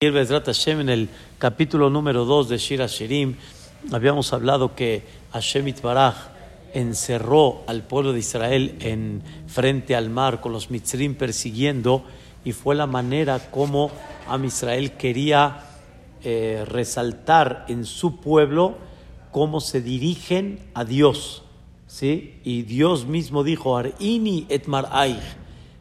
en 0.00 0.88
el 0.90 1.08
capítulo 1.38 1.90
número 1.90 2.24
2 2.24 2.50
de 2.50 2.58
Shira 2.58 2.86
Shirim, 2.86 3.34
habíamos 3.90 4.32
hablado 4.32 4.76
que 4.76 5.02
Hashem 5.32 5.66
Itbaraj 5.66 6.14
encerró 6.72 7.64
al 7.66 7.82
pueblo 7.82 8.12
de 8.12 8.20
Israel 8.20 8.76
en 8.78 9.24
frente 9.48 9.96
al 9.96 10.08
mar 10.08 10.40
con 10.40 10.52
los 10.52 10.70
Mitzrim 10.70 11.16
persiguiendo 11.16 12.04
y 12.44 12.52
fue 12.52 12.76
la 12.76 12.86
manera 12.86 13.50
como 13.50 13.90
Am 14.28 14.44
Israel 14.44 14.92
quería 14.92 15.64
eh, 16.22 16.64
resaltar 16.64 17.64
en 17.66 17.84
su 17.84 18.20
pueblo 18.20 18.76
cómo 19.32 19.60
se 19.60 19.80
dirigen 19.80 20.60
a 20.74 20.84
Dios. 20.84 21.42
¿sí? 21.88 22.38
Y 22.44 22.62
Dios 22.62 23.06
mismo 23.06 23.42
dijo, 23.42 23.76
Arini 23.76 24.46
et 24.48 24.68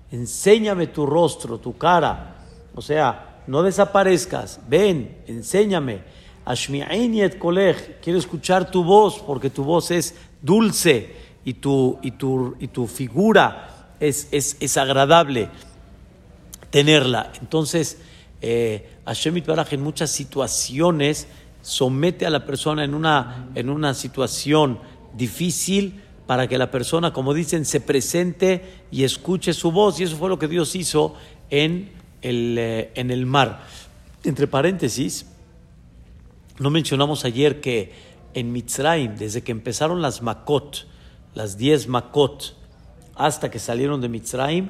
enséñame 0.10 0.88
tu 0.88 1.06
rostro, 1.06 1.60
tu 1.60 1.78
cara. 1.78 2.34
O 2.74 2.82
sea, 2.82 3.27
no 3.48 3.64
desaparezcas, 3.64 4.60
ven, 4.68 5.18
enséñame. 5.28 6.02
Et 6.50 7.38
kolech, 7.38 8.00
quiero 8.02 8.18
escuchar 8.18 8.72
tu 8.72 8.84
voz 8.84 9.20
porque 9.20 9.50
tu 9.50 9.66
voz 9.66 9.92
es 9.92 10.16
dulce 10.42 11.14
y 11.44 11.56
tu, 11.56 12.00
y 12.02 12.12
tu, 12.12 12.56
y 12.60 12.68
tu 12.70 12.88
figura 12.88 13.96
es, 14.00 14.30
es, 14.32 14.56
es 14.62 14.78
agradable 14.78 15.50
tenerla. 16.70 17.34
Entonces, 17.42 17.98
eh, 18.42 18.90
Hashem 19.06 19.44
en 19.72 19.82
muchas 19.82 20.10
situaciones 20.10 21.28
somete 21.62 22.26
a 22.26 22.30
la 22.30 22.46
persona 22.46 22.86
en 22.86 22.94
una, 22.94 23.50
en 23.56 23.70
una 23.70 23.94
situación 23.94 24.80
difícil 25.18 26.02
para 26.28 26.48
que 26.48 26.58
la 26.58 26.72
persona, 26.72 27.12
como 27.12 27.34
dicen, 27.34 27.66
se 27.66 27.82
presente 27.82 28.84
y 28.92 29.04
escuche 29.04 29.54
su 29.54 29.72
voz. 29.72 30.00
Y 30.00 30.04
eso 30.04 30.16
fue 30.18 30.30
lo 30.30 30.40
que 30.40 30.48
Dios 30.48 30.76
hizo 30.76 31.16
en 31.50 31.92
el, 32.22 32.58
eh, 32.58 32.92
en 32.96 33.12
el 33.12 33.26
mar. 33.26 33.64
Entre 34.24 34.48
paréntesis, 34.48 35.26
no 36.60 36.70
mencionamos 36.70 37.26
ayer 37.26 37.62
que 37.62 37.92
en 38.34 38.52
Mitzrayim, 38.52 39.16
desde 39.16 39.44
que 39.44 39.52
empezaron 39.52 40.02
las 40.02 40.22
Makot, 40.22 40.88
las 41.34 41.58
10 41.58 41.88
Makot, 41.88 42.56
hasta 43.16 43.50
que 43.50 43.60
salieron 43.60 44.02
de 44.02 44.10
Mitzrayim, 44.10 44.70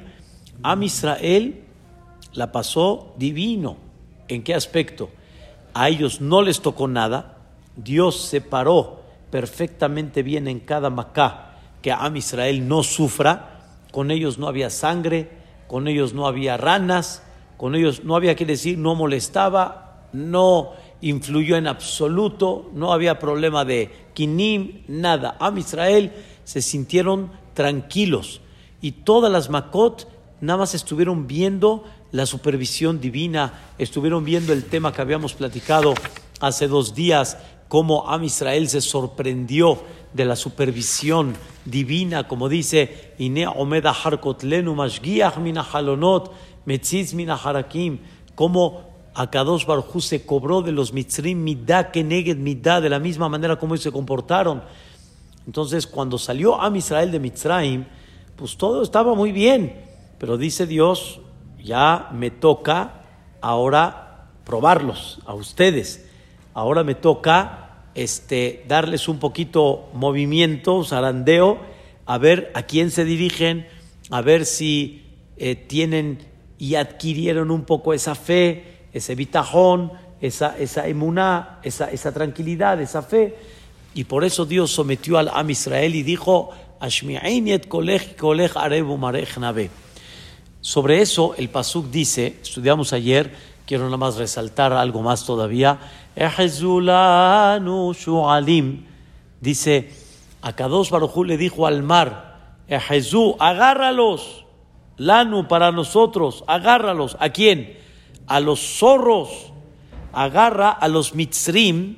a 0.62 0.76
Israel 0.82 1.64
la 2.32 2.52
pasó 2.52 3.14
divino. 3.16 3.76
¿En 4.28 4.42
qué 4.42 4.54
aspecto? 4.54 5.10
A 5.74 5.88
ellos 5.88 6.20
no 6.20 6.42
les 6.42 6.60
tocó 6.60 6.88
nada. 6.88 7.38
Dios 7.76 8.20
separó 8.20 9.02
perfectamente 9.30 10.22
bien 10.22 10.48
en 10.48 10.60
cada 10.60 10.90
Macá 10.90 11.56
que 11.82 11.92
a 11.92 12.10
Israel 12.14 12.66
no 12.68 12.82
sufra. 12.82 13.60
Con 13.92 14.10
ellos 14.10 14.38
no 14.38 14.48
había 14.48 14.70
sangre, 14.70 15.30
con 15.66 15.88
ellos 15.88 16.12
no 16.12 16.26
había 16.26 16.56
ranas, 16.56 17.22
con 17.58 17.74
ellos 17.74 18.04
no 18.04 18.16
había 18.16 18.36
que 18.36 18.46
decir, 18.46 18.78
no 18.78 18.94
molestaba, 18.94 20.06
no 20.12 20.70
influyó 21.00 21.56
en 21.56 21.66
absoluto, 21.66 22.70
no 22.72 22.92
había 22.92 23.18
problema 23.18 23.64
de 23.64 23.90
kinim, 24.14 24.84
nada. 24.86 25.36
Am 25.40 25.58
Israel 25.58 26.12
se 26.44 26.62
sintieron 26.62 27.30
tranquilos 27.54 28.40
y 28.80 28.92
todas 28.92 29.30
las 29.30 29.50
Makot 29.50 30.08
nada 30.40 30.60
más 30.60 30.74
estuvieron 30.74 31.26
viendo 31.26 31.84
la 32.12 32.26
supervisión 32.26 33.00
divina, 33.00 33.72
estuvieron 33.76 34.24
viendo 34.24 34.52
el 34.52 34.64
tema 34.64 34.92
que 34.92 35.02
habíamos 35.02 35.34
platicado 35.34 35.94
hace 36.40 36.68
dos 36.68 36.94
días, 36.94 37.38
cómo 37.66 38.08
Am 38.08 38.22
Israel 38.22 38.68
se 38.68 38.80
sorprendió 38.80 39.82
de 40.14 40.24
la 40.24 40.36
supervisión 40.36 41.34
divina, 41.64 42.28
como 42.28 42.48
dice, 42.48 43.14
Ine 43.18 43.46
Omeda 43.46 43.90
Harkotlenu 43.92 44.74
Mashgiach 44.74 45.36
Mina 45.38 45.62
Halonot, 45.62 46.32
Metziz 46.68 47.14
Mina 47.14 47.34
Harakim, 47.34 48.00
cómo 48.34 48.82
Akadosh 49.14 49.64
Barjú 49.64 50.02
se 50.02 50.26
cobró 50.26 50.60
de 50.60 50.70
los 50.70 50.92
Mitzrim 50.92 51.42
Midah 51.42 51.90
Keneged 51.90 52.36
Midah, 52.36 52.82
de 52.82 52.90
la 52.90 52.98
misma 52.98 53.30
manera 53.30 53.56
como 53.56 53.72
ellos 53.72 53.84
se 53.84 53.90
comportaron. 53.90 54.62
Entonces, 55.46 55.86
cuando 55.86 56.18
salió 56.18 56.60
Am 56.60 56.76
Israel 56.76 57.10
de 57.10 57.20
Mitzrayim, 57.20 57.86
pues 58.36 58.58
todo 58.58 58.82
estaba 58.82 59.14
muy 59.14 59.32
bien, 59.32 59.80
pero 60.18 60.36
dice 60.36 60.66
Dios, 60.66 61.20
ya 61.58 62.10
me 62.12 62.30
toca 62.30 63.02
ahora 63.40 64.28
probarlos 64.44 65.20
a 65.24 65.32
ustedes. 65.32 66.06
Ahora 66.52 66.84
me 66.84 66.94
toca 66.94 67.86
este, 67.94 68.62
darles 68.68 69.08
un 69.08 69.18
poquito 69.18 69.88
movimiento, 69.94 70.84
zarandeo, 70.84 71.60
a 72.04 72.18
ver 72.18 72.52
a 72.54 72.64
quién 72.64 72.90
se 72.90 73.06
dirigen, 73.06 73.66
a 74.10 74.20
ver 74.20 74.44
si 74.44 75.06
eh, 75.38 75.54
tienen 75.56 76.27
y 76.58 76.74
adquirieron 76.74 77.50
un 77.50 77.64
poco 77.64 77.94
esa 77.94 78.14
fe, 78.14 78.86
ese 78.92 79.14
bitajón, 79.14 79.92
esa, 80.20 80.58
esa 80.58 80.86
emuná, 80.88 81.60
esa, 81.62 81.90
esa 81.90 82.12
tranquilidad, 82.12 82.80
esa 82.80 83.02
fe. 83.02 83.36
Y 83.94 84.04
por 84.04 84.24
eso 84.24 84.44
Dios 84.44 84.70
sometió 84.70 85.18
al 85.18 85.28
Am 85.28 85.50
Israel 85.50 85.94
y 85.94 86.02
dijo, 86.02 86.50
Sobre 90.60 91.00
eso 91.00 91.34
el 91.36 91.48
Pasuk 91.48 91.90
dice, 91.90 92.36
estudiamos 92.42 92.92
ayer, 92.92 93.32
quiero 93.66 93.84
nada 93.84 93.96
más 93.96 94.16
resaltar 94.16 94.72
algo 94.72 95.02
más 95.02 95.24
todavía, 95.24 95.78
dice, 99.40 99.90
a 100.42 100.52
Kadosh 100.54 100.90
Barujú 100.90 101.24
le 101.24 101.36
dijo 101.36 101.66
al 101.66 101.82
mar, 101.82 102.56
agárralos, 103.40 104.44
lanu 104.98 105.48
para 105.48 105.72
nosotros, 105.72 106.44
agárralos, 106.46 107.16
¿a 107.20 107.30
quién? 107.30 107.78
A 108.26 108.40
los 108.40 108.60
zorros, 108.60 109.52
agarra 110.12 110.70
a 110.70 110.88
los 110.88 111.14
mitzrim 111.14 111.96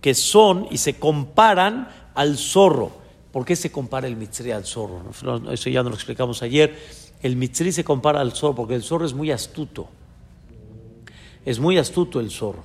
que 0.00 0.14
son 0.14 0.66
y 0.70 0.78
se 0.78 0.98
comparan 0.98 1.88
al 2.14 2.36
zorro. 2.36 2.90
¿Por 3.30 3.44
qué 3.44 3.54
se 3.54 3.70
compara 3.70 4.06
el 4.06 4.16
mitzri 4.16 4.50
al 4.50 4.64
zorro? 4.64 5.02
Eso 5.52 5.70
ya 5.70 5.82
nos 5.82 5.90
lo 5.90 5.96
explicamos 5.96 6.42
ayer. 6.42 6.76
El 7.22 7.36
mitzri 7.36 7.70
se 7.72 7.84
compara 7.84 8.20
al 8.20 8.32
zorro 8.32 8.54
porque 8.54 8.74
el 8.74 8.82
zorro 8.82 9.04
es 9.04 9.12
muy 9.12 9.30
astuto. 9.30 9.88
Es 11.44 11.60
muy 11.60 11.78
astuto 11.78 12.20
el 12.20 12.30
zorro. 12.30 12.64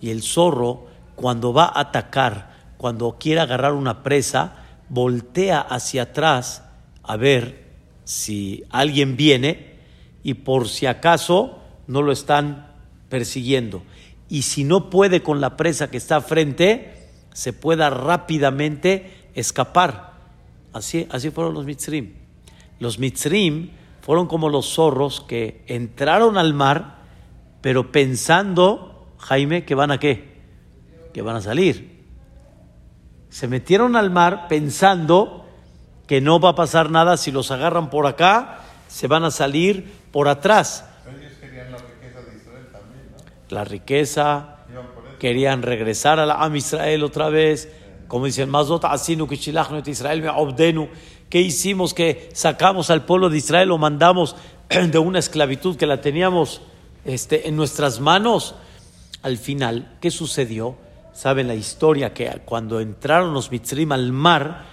Y 0.00 0.10
el 0.10 0.22
zorro, 0.22 0.86
cuando 1.16 1.52
va 1.52 1.64
a 1.64 1.80
atacar, 1.80 2.54
cuando 2.76 3.16
quiere 3.18 3.40
agarrar 3.40 3.72
una 3.72 4.02
presa, 4.02 4.64
voltea 4.88 5.60
hacia 5.60 6.02
atrás 6.02 6.64
a 7.02 7.16
ver 7.16 7.63
si 8.04 8.64
alguien 8.70 9.16
viene 9.16 9.74
y 10.22 10.34
por 10.34 10.68
si 10.68 10.86
acaso 10.86 11.58
no 11.86 12.02
lo 12.02 12.12
están 12.12 12.68
persiguiendo. 13.08 13.82
Y 14.28 14.42
si 14.42 14.64
no 14.64 14.90
puede 14.90 15.22
con 15.22 15.40
la 15.40 15.56
presa 15.56 15.90
que 15.90 15.96
está 15.96 16.20
frente, 16.20 17.08
se 17.32 17.52
pueda 17.52 17.90
rápidamente 17.90 19.28
escapar. 19.34 20.14
Así, 20.72 21.06
así 21.10 21.30
fueron 21.30 21.54
los 21.54 21.66
mitzrim. 21.66 22.14
Los 22.80 22.98
mitzrim 22.98 23.70
fueron 24.00 24.26
como 24.26 24.48
los 24.48 24.74
zorros 24.74 25.20
que 25.20 25.62
entraron 25.66 26.36
al 26.36 26.54
mar, 26.54 26.98
pero 27.60 27.92
pensando, 27.92 29.14
Jaime, 29.18 29.64
que 29.64 29.74
van 29.74 29.90
a 29.90 29.98
qué? 29.98 30.40
Que 31.12 31.22
van 31.22 31.36
a 31.36 31.40
salir. 31.40 32.02
Se 33.28 33.48
metieron 33.48 33.96
al 33.96 34.10
mar 34.10 34.46
pensando 34.48 35.43
que 36.06 36.20
no 36.20 36.40
va 36.40 36.50
a 36.50 36.54
pasar 36.54 36.90
nada 36.90 37.16
si 37.16 37.30
los 37.30 37.50
agarran 37.50 37.90
por 37.90 38.06
acá, 38.06 38.60
se 38.88 39.06
van 39.06 39.24
a 39.24 39.30
salir 39.30 39.92
por 40.12 40.28
atrás. 40.28 40.84
Ellos 41.08 41.32
querían 41.40 41.72
la 41.72 41.78
riqueza 41.78 42.20
de 42.20 42.36
Israel 42.36 42.66
también, 42.72 43.10
¿no? 43.10 43.56
La 43.56 43.64
riqueza, 43.64 44.54
querían 45.18 45.62
regresar 45.62 46.20
a 46.20 46.26
la 46.26 46.34
Am 46.34 46.54
Israel 46.54 47.02
otra 47.02 47.30
vez, 47.30 47.70
como 48.08 48.26
dicen, 48.26 48.50
Mazot 48.50 48.84
asinu 48.84 49.26
Israel 49.86 50.20
me 50.20 50.28
obdenu. 50.28 50.88
¿Qué 51.30 51.40
hicimos 51.40 51.94
que 51.94 52.28
sacamos 52.34 52.90
al 52.90 53.06
pueblo 53.06 53.30
de 53.30 53.38
Israel 53.38 53.72
o 53.72 53.78
mandamos 53.78 54.36
de 54.68 54.98
una 54.98 55.18
esclavitud 55.18 55.76
que 55.76 55.86
la 55.86 56.02
teníamos 56.02 56.60
este, 57.06 57.48
en 57.48 57.56
nuestras 57.56 58.00
manos? 58.00 58.54
Al 59.22 59.38
final, 59.38 59.96
¿qué 60.00 60.10
sucedió? 60.10 60.76
Saben 61.14 61.48
la 61.48 61.54
historia 61.54 62.12
que 62.12 62.42
cuando 62.44 62.80
entraron 62.80 63.32
los 63.32 63.50
mitzrim 63.50 63.92
al 63.92 64.12
mar, 64.12 64.66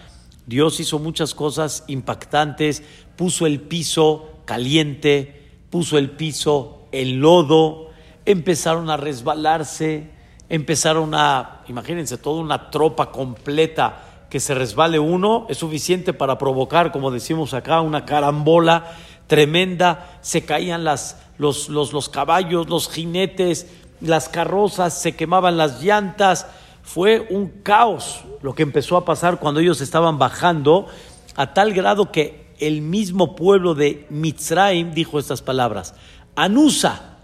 Dios 0.46 0.80
hizo 0.80 1.00
muchas 1.00 1.34
cosas 1.34 1.84
impactantes, 1.88 2.84
puso 3.16 3.46
el 3.46 3.62
piso 3.62 4.30
caliente, 4.46 5.50
puso 5.70 5.98
el 5.98 6.12
piso 6.12 6.88
en 6.92 7.22
lodo, 7.22 7.90
empezaron 8.26 8.90
a 8.90 8.98
resbalarse, 8.98 10.10
empezaron 10.50 11.16
a, 11.16 11.64
imagínense, 11.68 12.18
toda 12.18 12.42
una 12.42 12.70
tropa 12.70 13.12
completa 13.12 14.26
que 14.30 14.40
se 14.40 14.56
resbale 14.56 15.00
uno, 15.00 15.46
es 15.50 15.58
suficiente 15.58 16.14
para 16.14 16.38
provocar, 16.38 16.92
como 16.92 17.12
decimos 17.12 17.54
acá, 17.54 17.82
una 17.82 18.06
carambola 18.06 18.96
tremenda, 19.28 20.20
se 20.22 20.44
caían 20.44 20.84
las, 20.84 21.18
los, 21.38 21.70
los, 21.70 21.94
los 21.94 22.10
caballos, 22.10 22.70
los 22.70 22.90
jinetes, 22.90 23.68
las 24.02 24.30
carrozas, 24.30 25.00
se 25.00 25.16
quemaban 25.16 25.58
las 25.58 25.82
llantas, 25.84 26.48
fue 26.84 27.28
un 27.30 27.48
caos 27.64 28.24
lo 28.42 28.56
que 28.56 28.64
empezó 28.64 28.98
a 28.98 29.06
pasar 29.06 29.40
cuando 29.40 29.60
ellos 29.60 29.82
estaban 29.82 30.18
bajando, 30.18 30.88
a 31.36 31.54
tal 31.54 31.74
grado 31.74 32.12
que 32.12 32.54
el 32.60 32.82
mismo 32.82 33.36
pueblo 33.36 33.74
de 33.76 34.06
Mitzrayim 34.10 34.94
dijo 34.94 35.20
estas 35.20 35.42
palabras, 35.42 35.96
Anusa, 36.36 37.18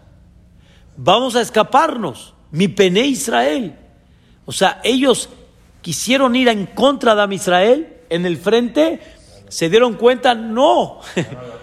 vamos 0.96 1.36
a 1.36 1.42
escaparnos. 1.42 2.34
Mi 2.52 2.68
pene 2.70 3.02
Israel. 3.02 3.76
O 4.46 4.52
sea, 4.52 4.80
ellos 4.84 5.30
quisieron 5.82 6.36
ir 6.36 6.48
en 6.48 6.66
contra 6.66 7.16
de 7.16 7.36
Israel 7.36 7.98
en 8.10 8.26
el 8.26 8.38
frente, 8.38 9.02
se 9.50 9.70
dieron 9.70 9.94
cuenta, 9.96 10.36
no. 10.36 11.00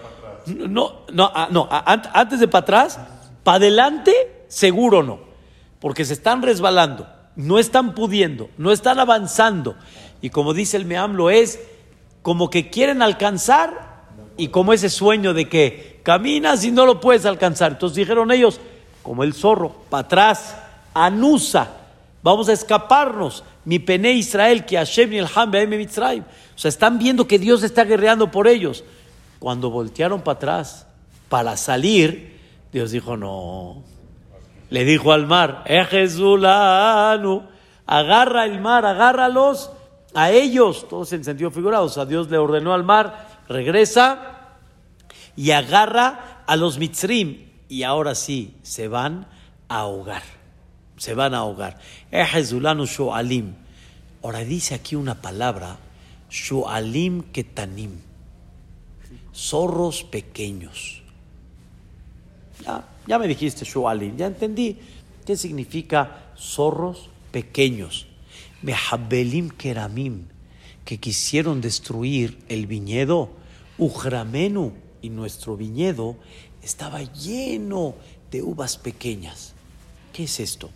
No, 0.47 1.01
no, 1.11 1.31
ah, 1.33 1.47
no, 1.49 1.67
antes 1.71 2.39
de 2.39 2.47
para 2.47 2.61
atrás, 2.61 2.99
para 3.43 3.55
adelante, 3.55 4.43
seguro 4.47 5.01
no, 5.01 5.21
porque 5.79 6.05
se 6.05 6.13
están 6.13 6.43
resbalando, 6.43 7.07
no 7.35 7.59
están 7.59 7.95
pudiendo, 7.95 8.49
no 8.57 8.71
están 8.71 8.99
avanzando. 8.99 9.75
Y 10.21 10.29
como 10.29 10.53
dice 10.53 10.77
el 10.77 10.85
Meamlo, 10.85 11.29
es 11.29 11.59
como 12.21 12.49
que 12.49 12.69
quieren 12.69 13.01
alcanzar 13.01 14.05
y 14.37 14.47
como 14.49 14.73
ese 14.73 14.89
sueño 14.89 15.33
de 15.33 15.47
que 15.47 15.99
caminas 16.03 16.63
y 16.63 16.71
no 16.71 16.85
lo 16.85 16.99
puedes 16.99 17.25
alcanzar. 17.25 17.73
Entonces 17.73 17.95
dijeron 17.95 18.31
ellos, 18.31 18.59
como 19.03 19.23
el 19.23 19.33
zorro, 19.33 19.75
para 19.89 20.01
atrás, 20.05 20.55
anusa, 20.93 21.69
vamos 22.23 22.49
a 22.49 22.53
escaparnos. 22.53 23.43
Mi 23.65 23.79
pene 23.79 24.11
Israel, 24.13 24.65
que 24.65 24.77
Hashem 24.77 25.13
y 25.13 25.17
el 25.17 25.27
Hambe 25.33 25.65
Mitzrayim. 25.67 26.23
O 26.23 26.57
sea, 26.57 26.69
están 26.69 26.99
viendo 26.99 27.27
que 27.27 27.39
Dios 27.39 27.63
está 27.63 27.83
guerreando 27.83 28.31
por 28.31 28.47
ellos. 28.47 28.83
Cuando 29.39 29.69
voltearon 29.69 30.21
para 30.21 30.37
atrás 30.37 30.87
para 31.29 31.57
salir, 31.57 32.39
Dios 32.71 32.91
dijo, 32.91 33.17
no. 33.17 33.83
Le 34.69 34.85
dijo 34.85 35.11
al 35.11 35.27
mar, 35.27 35.63
Ejezulanu, 35.65 37.43
agarra 37.85 38.45
el 38.45 38.59
mar, 38.59 38.85
agárralos 38.85 39.71
a 40.13 40.31
ellos, 40.31 40.87
todos 40.89 41.13
en 41.13 41.23
sentido 41.23 41.51
figurado. 41.51 41.85
O 41.85 42.05
Dios 42.05 42.29
le 42.29 42.37
ordenó 42.37 42.73
al 42.73 42.83
mar, 42.83 43.27
regresa 43.47 44.55
y 45.35 45.51
agarra 45.51 46.43
a 46.47 46.55
los 46.55 46.77
mitzrim. 46.77 47.49
Y 47.69 47.83
ahora 47.83 48.15
sí, 48.15 48.55
se 48.63 48.87
van 48.87 49.27
a 49.69 49.79
ahogar. 49.79 50.23
Se 50.97 51.13
van 51.13 51.33
a 51.33 51.39
ahogar. 51.39 51.77
Ejezulanu 52.11 52.85
shoalim. 52.85 53.53
Ahora 54.23 54.39
dice 54.39 54.75
aquí 54.75 54.95
una 54.95 55.21
palabra, 55.21 55.77
shoalim 56.29 57.23
ketanim 57.31 58.05
zorros 59.35 60.03
pequeños. 60.03 61.01
Ya 63.07 63.19
me 63.19 63.27
dijiste, 63.27 63.65
Shualim, 63.65 64.17
ya 64.17 64.27
entendí 64.27 64.77
qué 65.25 65.35
significa 65.35 66.33
zorros 66.37 67.09
pequeños. 67.31 68.07
Mehabelim 68.61 69.49
keramim, 69.49 70.25
que 70.83 70.99
quisieron 70.99 71.61
destruir 71.61 72.39
el 72.49 72.67
viñedo, 72.67 73.29
Ujramenu, 73.77 74.73
y 75.01 75.09
nuestro 75.09 75.55
viñedo 75.55 76.15
estaba 76.63 77.03
lleno 77.03 77.95
de 78.31 78.41
uvas 78.41 78.77
pequeñas. 78.77 79.53
¿Qué 80.13 80.23
es 80.23 80.39
esto? 80.39 80.69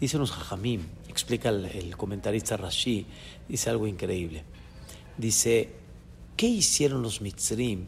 Dice 0.00 0.18
los 0.18 0.32
Jajamim, 0.32 0.82
explica 1.08 1.48
el, 1.48 1.64
el 1.66 1.96
comentarista 1.96 2.56
Rashi, 2.56 3.06
dice 3.48 3.70
algo 3.70 3.86
increíble. 3.86 4.44
Dice, 5.16 5.70
¿Qué 6.36 6.46
hicieron 6.46 7.02
los 7.02 7.20
Mitzrim, 7.20 7.86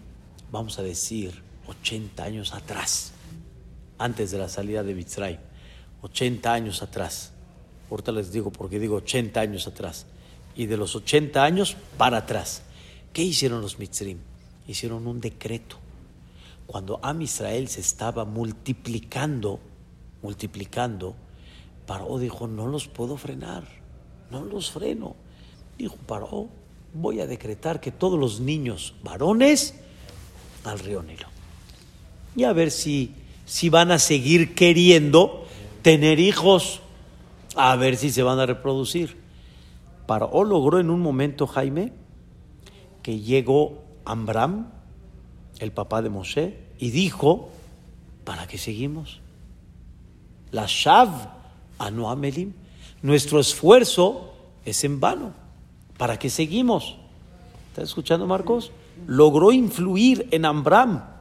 vamos 0.52 0.78
a 0.78 0.82
decir, 0.82 1.42
80 1.66 2.22
años 2.22 2.54
atrás, 2.54 3.12
antes 3.98 4.30
de 4.30 4.38
la 4.38 4.48
salida 4.48 4.82
de 4.82 4.94
Mitzrayim? 4.94 5.38
80 6.02 6.52
años 6.52 6.82
atrás. 6.82 7.32
Ahorita 7.90 8.12
les 8.12 8.32
digo 8.32 8.50
porque 8.50 8.78
digo 8.78 8.96
80 8.96 9.40
años 9.40 9.66
atrás. 9.66 10.06
Y 10.54 10.66
de 10.66 10.76
los 10.76 10.94
80 10.96 11.42
años 11.42 11.76
para 11.96 12.18
atrás. 12.18 12.62
¿Qué 13.12 13.22
hicieron 13.22 13.60
los 13.60 13.78
Mitzrim? 13.78 14.18
Hicieron 14.66 15.06
un 15.06 15.20
decreto. 15.20 15.78
Cuando 16.66 16.98
Am 17.02 17.22
Israel 17.22 17.68
se 17.68 17.80
estaba 17.80 18.24
multiplicando, 18.24 19.60
multiplicando, 20.22 21.14
Paró 21.86 22.18
dijo, 22.18 22.48
no 22.48 22.66
los 22.66 22.88
puedo 22.88 23.16
frenar, 23.16 23.64
no 24.30 24.44
los 24.44 24.72
freno. 24.72 25.14
Dijo, 25.78 25.94
Paró, 26.06 26.48
voy 26.92 27.20
a 27.20 27.26
decretar 27.26 27.80
que 27.80 27.92
todos 27.92 28.18
los 28.18 28.40
niños 28.40 28.94
varones 29.04 29.74
al 30.64 30.78
río 30.80 31.02
Nilo. 31.02 31.28
Y 32.34 32.44
a 32.44 32.52
ver 32.52 32.70
si, 32.70 33.14
si 33.46 33.70
van 33.70 33.92
a 33.92 33.98
seguir 33.98 34.54
queriendo 34.54 35.46
tener 35.80 36.18
hijos, 36.18 36.80
a 37.54 37.74
ver 37.76 37.96
si 37.96 38.10
se 38.10 38.22
van 38.22 38.38
a 38.40 38.46
reproducir. 38.46 39.16
Paró 40.06 40.44
logró 40.44 40.78
en 40.78 40.90
un 40.90 41.00
momento, 41.00 41.46
Jaime, 41.46 41.92
que 43.02 43.20
llegó 43.20 43.84
Ambram, 44.04 44.72
el 45.58 45.72
papá 45.72 46.02
de 46.02 46.10
Moshe, 46.10 46.58
y 46.78 46.90
dijo, 46.90 47.48
¿para 48.24 48.46
qué 48.46 48.58
seguimos? 48.58 49.20
La 50.50 50.66
Shav 50.68 51.08
Anuamelim, 51.78 52.52
nuestro 53.02 53.40
esfuerzo 53.40 54.34
es 54.64 54.84
en 54.84 55.00
vano. 55.00 55.32
¿Para 55.96 56.18
qué 56.18 56.28
seguimos? 56.30 56.96
¿Estás 57.70 57.84
escuchando, 57.84 58.26
Marcos? 58.26 58.72
Logró 59.06 59.52
influir 59.52 60.28
en 60.30 60.44
Ambram 60.44 61.15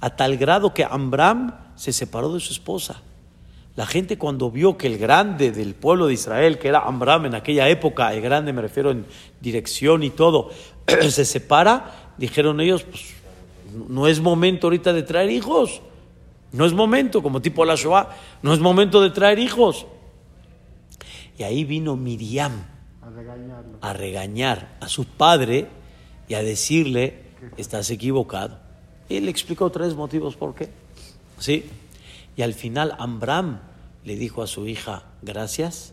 a 0.00 0.10
tal 0.10 0.36
grado 0.36 0.74
que 0.74 0.84
Ambram 0.84 1.54
se 1.74 1.92
separó 1.92 2.32
de 2.32 2.40
su 2.40 2.52
esposa. 2.52 3.02
La 3.76 3.86
gente 3.86 4.18
cuando 4.18 4.50
vio 4.50 4.76
que 4.76 4.88
el 4.88 4.98
grande 4.98 5.52
del 5.52 5.74
pueblo 5.74 6.08
de 6.08 6.14
Israel, 6.14 6.58
que 6.58 6.68
era 6.68 6.80
Ambram 6.80 7.26
en 7.26 7.34
aquella 7.34 7.68
época, 7.68 8.12
el 8.12 8.20
grande 8.20 8.52
me 8.52 8.62
refiero 8.62 8.90
en 8.90 9.06
dirección 9.40 10.02
y 10.02 10.10
todo, 10.10 10.50
se 11.10 11.24
separa, 11.24 12.12
dijeron 12.16 12.60
ellos, 12.60 12.82
pues 12.82 13.14
no 13.88 14.06
es 14.06 14.20
momento 14.20 14.66
ahorita 14.66 14.92
de 14.92 15.02
traer 15.02 15.30
hijos. 15.30 15.80
No 16.50 16.64
es 16.64 16.72
momento, 16.72 17.22
como 17.22 17.42
tipo 17.42 17.64
la 17.64 17.74
Shoah, 17.74 18.08
no 18.42 18.54
es 18.54 18.60
momento 18.60 19.00
de 19.00 19.10
traer 19.10 19.38
hijos. 19.38 19.86
Y 21.36 21.42
ahí 21.42 21.64
vino 21.64 21.94
Miriam 21.94 22.64
a 23.80 23.92
regañar 23.92 24.76
a 24.80 24.88
su 24.88 25.04
padre 25.04 25.68
y 26.26 26.34
a 26.34 26.42
decirle, 26.42 27.22
estás 27.56 27.90
equivocado. 27.90 28.67
Y 29.08 29.16
él 29.16 29.24
le 29.24 29.30
explicó 29.30 29.70
tres 29.70 29.94
motivos 29.94 30.36
por 30.36 30.54
qué. 30.54 30.68
¿Sí? 31.38 31.64
Y 32.36 32.42
al 32.42 32.54
final 32.54 32.94
Ambram 32.98 33.60
le 34.04 34.16
dijo 34.16 34.42
a 34.42 34.46
su 34.46 34.66
hija, 34.66 35.04
gracias. 35.22 35.92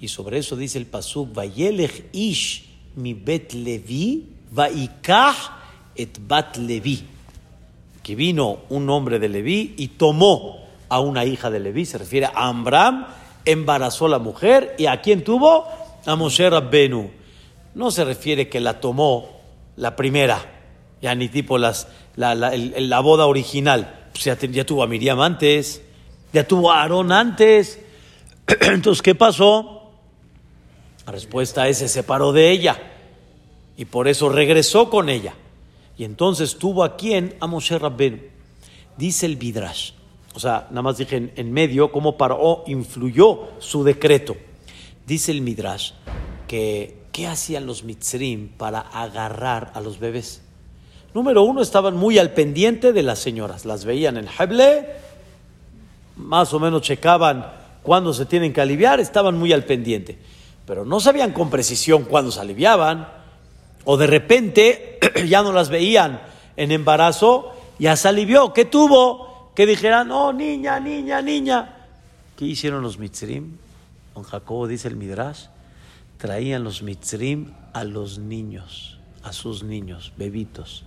Y 0.00 0.08
sobre 0.08 0.38
eso 0.38 0.56
dice 0.56 0.78
el 0.78 0.86
pasuk, 0.86 1.34
Vayelech 1.34 2.06
ish 2.12 2.68
mi 2.96 3.14
bet 3.14 3.52
levi, 3.52 4.26
vaikah 4.50 5.34
et 5.94 6.18
bat 6.26 6.56
levi. 6.56 7.04
Que 8.02 8.14
vino 8.14 8.60
un 8.70 8.88
hombre 8.88 9.18
de 9.18 9.28
Leví 9.28 9.74
y 9.76 9.88
tomó 9.88 10.64
a 10.88 11.00
una 11.00 11.26
hija 11.26 11.50
de 11.50 11.60
Leví, 11.60 11.84
se 11.84 11.98
refiere 11.98 12.26
a 12.26 12.48
Ambram, 12.48 13.06
embarazó 13.44 14.06
a 14.06 14.08
la 14.08 14.18
mujer 14.18 14.74
y 14.78 14.86
a 14.86 15.02
quien 15.02 15.22
tuvo 15.22 15.66
a 16.06 16.16
Moshe 16.16 16.48
Rabbenu. 16.48 17.10
No 17.74 17.90
se 17.90 18.04
refiere 18.04 18.48
que 18.48 18.60
la 18.60 18.80
tomó 18.80 19.28
la 19.76 19.94
primera, 19.94 20.57
ya 21.00 21.14
ni 21.14 21.28
tipo 21.28 21.58
las, 21.58 21.88
la, 22.16 22.34
la, 22.34 23.00
boda 23.00 23.26
original. 23.26 24.08
Pues 24.12 24.24
ya, 24.24 24.64
tuvo 24.64 24.82
a 24.82 24.86
Miriam 24.86 25.20
antes, 25.20 25.82
ya 26.32 26.46
tuvo 26.46 26.72
a 26.72 26.82
Aarón 26.82 27.12
antes. 27.12 27.80
Entonces, 28.60 29.02
¿qué 29.02 29.14
pasó? 29.14 29.90
La 31.06 31.12
respuesta 31.12 31.68
es, 31.68 31.78
se 31.78 31.88
separó 31.88 32.32
de 32.32 32.50
ella 32.50 32.78
y 33.76 33.84
por 33.84 34.08
eso 34.08 34.28
regresó 34.28 34.90
con 34.90 35.08
ella. 35.08 35.34
Y 35.96 36.04
entonces 36.04 36.58
tuvo 36.58 36.84
a 36.84 36.96
quién? 36.96 37.34
A 37.40 37.46
Moshe 37.46 37.76
Rabbenu. 37.76 38.18
Dice 38.96 39.26
el 39.26 39.36
Bidrash. 39.36 39.92
O 40.34 40.38
sea, 40.38 40.66
nada 40.70 40.82
más 40.82 40.98
dije 40.98 41.16
en, 41.16 41.32
en 41.34 41.50
medio 41.50 41.90
cómo 41.90 42.16
paró, 42.16 42.62
influyó 42.66 43.48
su 43.58 43.82
decreto. 43.82 44.36
Dice 45.06 45.32
el 45.32 45.40
Midrash 45.40 45.92
que 46.46 46.98
¿qué 47.18 47.26
hacían 47.26 47.66
los 47.66 47.82
mitzrim 47.82 48.46
para 48.46 48.78
agarrar 48.78 49.72
a 49.74 49.80
los 49.80 49.98
bebés? 49.98 50.40
Número 51.14 51.42
uno, 51.42 51.62
estaban 51.62 51.96
muy 51.96 52.18
al 52.18 52.32
pendiente 52.32 52.92
de 52.92 53.02
las 53.02 53.18
señoras. 53.18 53.64
Las 53.64 53.84
veían 53.84 54.16
en 54.16 54.28
Heble, 54.28 54.86
más 56.16 56.52
o 56.52 56.60
menos 56.60 56.82
checaban 56.82 57.46
cuándo 57.82 58.12
se 58.12 58.26
tienen 58.26 58.52
que 58.52 58.60
aliviar, 58.60 59.00
estaban 59.00 59.38
muy 59.38 59.52
al 59.52 59.64
pendiente. 59.64 60.18
Pero 60.66 60.84
no 60.84 61.00
sabían 61.00 61.32
con 61.32 61.48
precisión 61.48 62.04
cuándo 62.04 62.30
se 62.30 62.40
aliviaban. 62.40 63.08
O 63.84 63.96
de 63.96 64.06
repente 64.06 64.98
ya 65.28 65.42
no 65.42 65.52
las 65.52 65.70
veían 65.70 66.20
en 66.56 66.72
embarazo, 66.72 67.52
ya 67.78 67.96
se 67.96 68.08
alivió. 68.08 68.52
¿Qué 68.52 68.66
tuvo? 68.66 69.52
Que 69.54 69.66
dijeran, 69.66 70.10
oh, 70.10 70.32
niña, 70.32 70.78
niña, 70.78 71.22
niña. 71.22 71.86
¿Qué 72.36 72.44
hicieron 72.44 72.82
los 72.82 72.98
mitzrim? 72.98 73.56
Don 74.14 74.24
Jacobo 74.24 74.66
dice 74.66 74.88
el 74.88 74.96
Midrash, 74.96 75.46
traían 76.18 76.64
los 76.64 76.82
mitzrim 76.82 77.52
a 77.72 77.84
los 77.84 78.18
niños, 78.18 78.98
a 79.22 79.32
sus 79.32 79.62
niños, 79.62 80.12
bebitos. 80.16 80.84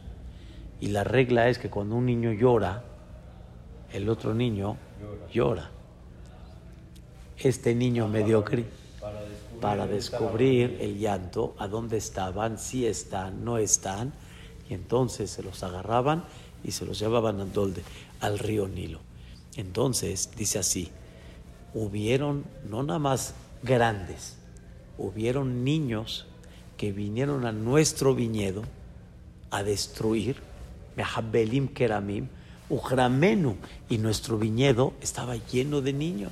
Y 0.82 0.88
la 0.88 1.04
regla 1.04 1.48
es 1.48 1.60
que 1.60 1.70
cuando 1.70 1.96
un 1.96 2.08
niño 2.08 2.34
llora, 2.34 2.84
el 3.94 4.10
otro 4.10 4.34
niño 4.34 4.78
llora. 5.32 5.70
Este 7.38 7.74
niño 7.76 8.08
mediocre, 8.08 8.66
para 9.62 9.86
descubrir 9.86 10.78
el 10.82 10.98
llanto, 10.98 11.56
a 11.60 11.68
dónde 11.68 11.98
estaban, 11.98 12.58
si 12.58 12.88
están, 12.88 13.46
no 13.46 13.60
están, 13.60 14.12
y 14.70 14.74
entonces 14.74 15.30
se 15.30 15.44
los 15.44 15.64
agarraban 15.64 16.24
y 16.64 16.72
se 16.72 16.86
los 16.86 17.00
llevaban 17.00 17.40
al 17.40 17.54
dolde, 17.54 17.84
al 18.20 18.40
río 18.40 18.68
Nilo. 18.68 19.00
Entonces, 19.56 20.32
dice 20.36 20.60
así, 20.60 20.90
hubieron 21.74 22.44
no 22.70 22.82
nada 22.82 23.00
más 23.00 23.36
grandes, 23.64 24.38
hubieron 24.98 25.64
niños 25.64 26.26
que 26.78 26.92
vinieron 26.92 27.46
a 27.46 27.52
nuestro 27.52 28.16
viñedo 28.16 28.64
a 29.52 29.62
destruir, 29.64 30.38
Mehabelim 30.96 31.70
Keramim, 31.70 32.28
Ujramenu, 32.70 33.56
y 33.90 33.98
nuestro 33.98 34.38
viñedo 34.38 34.94
estaba 35.02 35.36
lleno 35.36 35.82
de 35.82 35.94
niños. 35.94 36.32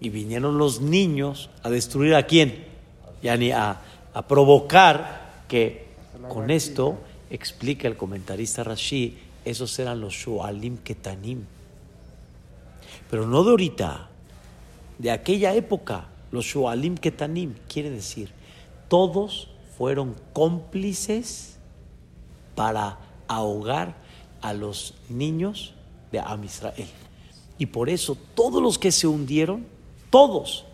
Y 0.00 0.08
vinieron 0.08 0.58
los 0.58 0.80
niños 0.80 1.50
a 1.62 1.70
destruir 1.70 2.14
a 2.14 2.26
quién? 2.26 2.64
Yani 3.22 3.52
a, 3.52 3.80
a 4.14 4.26
provocar 4.26 5.44
que 5.46 5.90
con 6.28 6.50
esto, 6.50 6.98
explica 7.30 7.88
el 7.88 7.96
comentarista 7.96 8.64
Rashi, 8.64 9.16
esos 9.44 9.78
eran 9.78 10.00
los 10.00 10.14
Shualim 10.14 10.78
Ketanim. 10.78 11.44
Pero 13.10 13.26
no 13.26 13.42
de 13.44 13.50
ahorita, 13.50 14.08
de 14.98 15.10
aquella 15.10 15.54
época, 15.54 16.06
los 16.30 16.44
Shualim 16.44 16.96
Ketanim, 16.96 17.54
quiere 17.68 17.90
decir, 17.90 18.30
todos 18.88 19.48
fueron 19.78 20.14
cómplices 20.32 21.56
para 22.54 22.98
ahogar 23.30 23.94
a 24.42 24.52
los 24.52 24.94
niños 25.08 25.72
de 26.10 26.18
Am 26.18 26.42
Israel. 26.42 26.88
Y 27.58 27.66
por 27.66 27.88
eso 27.88 28.16
todos 28.34 28.60
los 28.60 28.78
que 28.78 28.90
se 28.90 29.06
hundieron, 29.06 29.66
todos, 30.10 30.64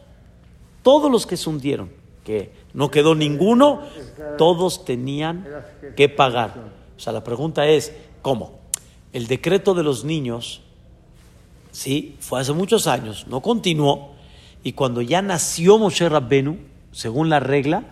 todos 0.82 1.10
los 1.10 1.26
que 1.26 1.36
se 1.36 1.50
hundieron, 1.50 1.90
que 2.24 2.50
no 2.72 2.90
quedó 2.90 3.14
ninguno, 3.14 3.82
todos 4.38 4.84
tenían 4.84 5.46
que 5.96 6.08
pagar. 6.08 6.54
O 6.96 7.00
sea, 7.00 7.12
la 7.12 7.22
pregunta 7.22 7.66
es, 7.66 7.92
¿cómo? 8.22 8.58
El 9.12 9.26
decreto 9.26 9.74
de 9.74 9.82
los 9.82 10.04
niños, 10.04 10.62
sí, 11.72 12.16
fue 12.20 12.40
hace 12.40 12.52
muchos 12.52 12.86
años, 12.86 13.26
no 13.28 13.42
continuó, 13.42 14.14
y 14.64 14.72
cuando 14.72 15.02
ya 15.02 15.20
nació 15.20 15.78
Moshe 15.78 16.08
Rabbenu, 16.08 16.56
según 16.90 17.28
la 17.28 17.38
regla, 17.38 17.84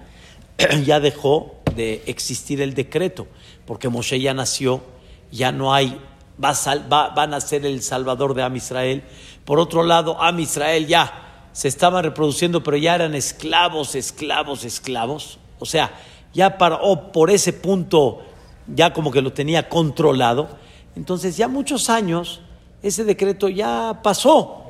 ya 0.84 1.00
dejó 1.00 1.56
de 1.76 2.02
existir 2.06 2.62
el 2.62 2.74
decreto, 2.74 3.26
porque 3.66 3.88
Moshe 3.88 4.20
ya 4.20 4.34
nació, 4.34 4.82
ya 5.30 5.52
no 5.52 5.74
hay, 5.74 6.00
va 6.42 6.50
a, 6.50 7.14
va, 7.14 7.22
a 7.22 7.40
ser 7.40 7.64
el 7.66 7.82
salvador 7.82 8.34
de 8.34 8.42
Am 8.42 8.56
Israel. 8.56 9.02
Por 9.44 9.58
otro 9.58 9.82
lado, 9.82 10.20
Am 10.20 10.38
Israel 10.40 10.86
ya 10.86 11.48
se 11.52 11.68
estaba 11.68 12.02
reproduciendo, 12.02 12.62
pero 12.62 12.76
ya 12.76 12.94
eran 12.94 13.14
esclavos, 13.14 13.94
esclavos, 13.94 14.64
esclavos. 14.64 15.38
O 15.58 15.66
sea, 15.66 15.92
ya 16.32 16.58
paró 16.58 17.12
por 17.12 17.30
ese 17.30 17.52
punto, 17.52 18.22
ya 18.66 18.92
como 18.92 19.10
que 19.10 19.22
lo 19.22 19.32
tenía 19.32 19.68
controlado. 19.68 20.48
Entonces, 20.96 21.36
ya 21.36 21.48
muchos 21.48 21.90
años, 21.90 22.40
ese 22.82 23.04
decreto 23.04 23.48
ya 23.48 24.00
pasó. 24.02 24.64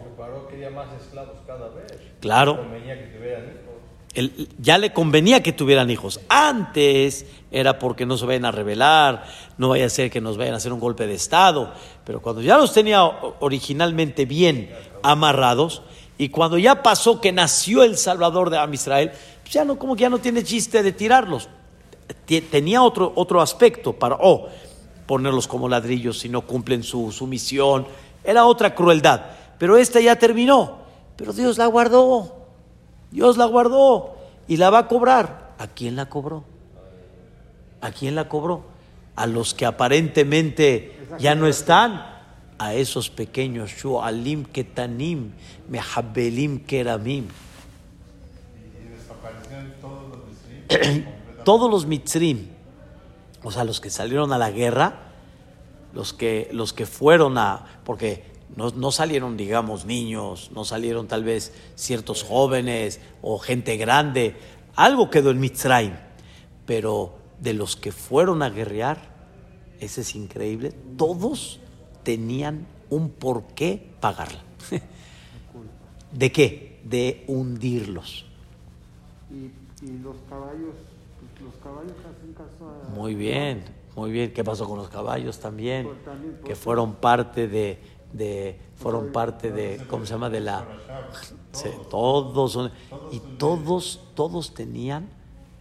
más 0.74 0.86
esclavos 1.00 1.38
cada 1.46 1.68
vez. 1.68 1.92
Claro. 2.20 2.58
Ya 4.58 4.78
le 4.78 4.92
convenía 4.92 5.42
que 5.42 5.52
tuvieran 5.52 5.90
hijos. 5.90 6.20
Antes 6.28 7.26
era 7.50 7.78
porque 7.78 8.06
no 8.06 8.16
se 8.16 8.26
vayan 8.26 8.44
a 8.44 8.52
rebelar, 8.52 9.24
no 9.58 9.70
vaya 9.70 9.86
a 9.86 9.90
ser 9.90 10.10
que 10.10 10.20
nos 10.20 10.36
vayan 10.36 10.54
a 10.54 10.58
hacer 10.58 10.72
un 10.72 10.80
golpe 10.80 11.06
de 11.06 11.14
Estado. 11.14 11.72
Pero 12.04 12.22
cuando 12.22 12.40
ya 12.40 12.56
los 12.56 12.72
tenía 12.72 13.04
originalmente 13.04 14.24
bien 14.24 14.70
amarrados, 15.02 15.82
y 16.16 16.28
cuando 16.28 16.58
ya 16.58 16.82
pasó 16.82 17.20
que 17.20 17.32
nació 17.32 17.82
el 17.82 17.96
Salvador 17.96 18.50
de 18.50 18.58
Am 18.58 18.72
Israel, 18.72 19.10
pues 19.42 19.52
ya 19.52 19.64
no, 19.64 19.78
como 19.78 19.96
que 19.96 20.02
ya 20.02 20.10
no 20.10 20.18
tiene 20.18 20.44
chiste 20.44 20.82
de 20.82 20.92
tirarlos. 20.92 21.48
Tenía 22.50 22.82
otro, 22.82 23.12
otro 23.16 23.40
aspecto 23.40 23.94
para 23.94 24.16
oh, 24.20 24.48
ponerlos 25.06 25.48
como 25.48 25.68
ladrillos 25.68 26.20
si 26.20 26.28
no 26.28 26.42
cumplen 26.42 26.84
su, 26.84 27.10
su 27.10 27.26
misión. 27.26 27.86
Era 28.22 28.46
otra 28.46 28.74
crueldad. 28.74 29.22
Pero 29.58 29.76
esta 29.76 30.00
ya 30.00 30.16
terminó. 30.16 30.78
Pero 31.16 31.32
Dios 31.32 31.58
la 31.58 31.66
guardó. 31.66 32.43
Dios 33.14 33.36
la 33.36 33.44
guardó 33.44 34.16
y 34.48 34.56
la 34.56 34.70
va 34.70 34.80
a 34.80 34.88
cobrar. 34.88 35.54
¿A 35.58 35.68
quién 35.68 35.94
la 35.94 36.06
cobró? 36.06 36.42
¿A 37.80 37.92
quién 37.92 38.16
la 38.16 38.28
cobró? 38.28 38.64
A 39.14 39.28
los 39.28 39.54
que 39.54 39.64
aparentemente 39.66 41.06
ya 41.20 41.36
no 41.36 41.46
están. 41.46 42.12
A 42.58 42.74
esos 42.74 43.10
pequeños 43.10 43.70
Shualim 43.70 44.44
Ketanim, 44.46 45.30
Mehabelim 45.68 46.64
Keramim. 46.64 47.28
Todos 51.44 51.70
los 51.70 51.86
mitzrim, 51.86 52.48
o 53.44 53.52
sea, 53.52 53.62
los 53.62 53.80
que 53.80 53.90
salieron 53.90 54.32
a 54.32 54.38
la 54.38 54.50
guerra, 54.50 55.12
los 55.92 56.12
que, 56.12 56.48
los 56.52 56.72
que 56.72 56.86
fueron 56.86 57.38
a, 57.38 57.64
porque 57.84 58.33
no, 58.56 58.92
salieron, 58.92 59.36
digamos, 59.36 59.84
niños, 59.84 60.50
no 60.54 60.64
salieron 60.64 61.08
tal 61.08 61.24
vez 61.24 61.52
ciertos 61.74 62.22
jóvenes 62.22 63.00
o 63.20 63.38
gente 63.38 63.76
grande. 63.76 64.36
Algo 64.76 65.10
quedó 65.10 65.30
en 65.30 65.40
Mitzrayim. 65.40 65.94
Pero 66.66 67.14
de 67.40 67.52
los 67.52 67.76
que 67.76 67.92
fueron 67.92 68.42
a 68.42 68.50
guerrear, 68.50 68.98
ese 69.80 70.02
es 70.02 70.14
increíble, 70.14 70.72
todos 70.96 71.60
tenían 72.04 72.66
un 72.90 73.10
por 73.10 73.44
qué 73.48 73.90
pagarla. 74.00 74.40
¿De 76.12 76.30
qué? 76.30 76.80
De 76.84 77.24
hundirlos. 77.26 78.24
Y, 79.30 79.50
los 80.02 80.16
caballos, 80.30 80.76
pues, 81.18 81.42
los 81.42 81.54
caballos 81.56 81.92
hacen 81.98 82.32
caso 82.32 82.70
a... 82.70 82.94
Muy 82.94 83.14
bien, 83.14 83.64
muy 83.96 84.12
bien. 84.12 84.32
¿Qué 84.32 84.44
pasó 84.44 84.66
con 84.66 84.78
los 84.78 84.88
caballos 84.88 85.40
también? 85.40 85.88
que 86.44 86.54
fueron 86.54 86.94
parte 86.94 87.48
de 87.48 87.78
de, 88.14 88.58
fueron 88.76 89.12
parte 89.12 89.50
de, 89.50 89.84
¿cómo 89.88 90.06
se 90.06 90.12
llama? 90.12 90.30
De 90.30 90.40
la, 90.40 90.66
todos, 91.90 92.70
y 93.10 93.18
todos, 93.38 94.00
todos 94.14 94.54
tenían, 94.54 95.08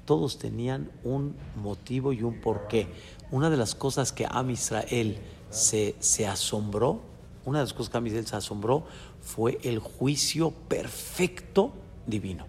todos 0.06 0.38
tenían 0.38 0.92
un 1.04 1.36
motivo 1.56 2.14
y 2.14 2.22
un 2.22 2.40
porqué. 2.40 2.88
Una 3.32 3.50
de 3.50 3.58
las 3.58 3.74
cosas 3.74 4.12
que 4.12 4.28
Am 4.30 4.52
Israel 4.52 5.18
se, 5.50 5.96
se 6.00 6.28
asombró, 6.28 7.02
una 7.46 7.60
de 7.60 7.66
las 7.66 7.74
cosas 7.74 7.90
que 7.90 7.98
Am 7.98 8.08
Israel 8.08 8.28
se 8.28 8.36
asombró 8.36 8.86
fue 9.22 9.58
el 9.64 9.80
juicio 9.80 10.52
perfecto 10.52 11.74
divino. 12.06 12.46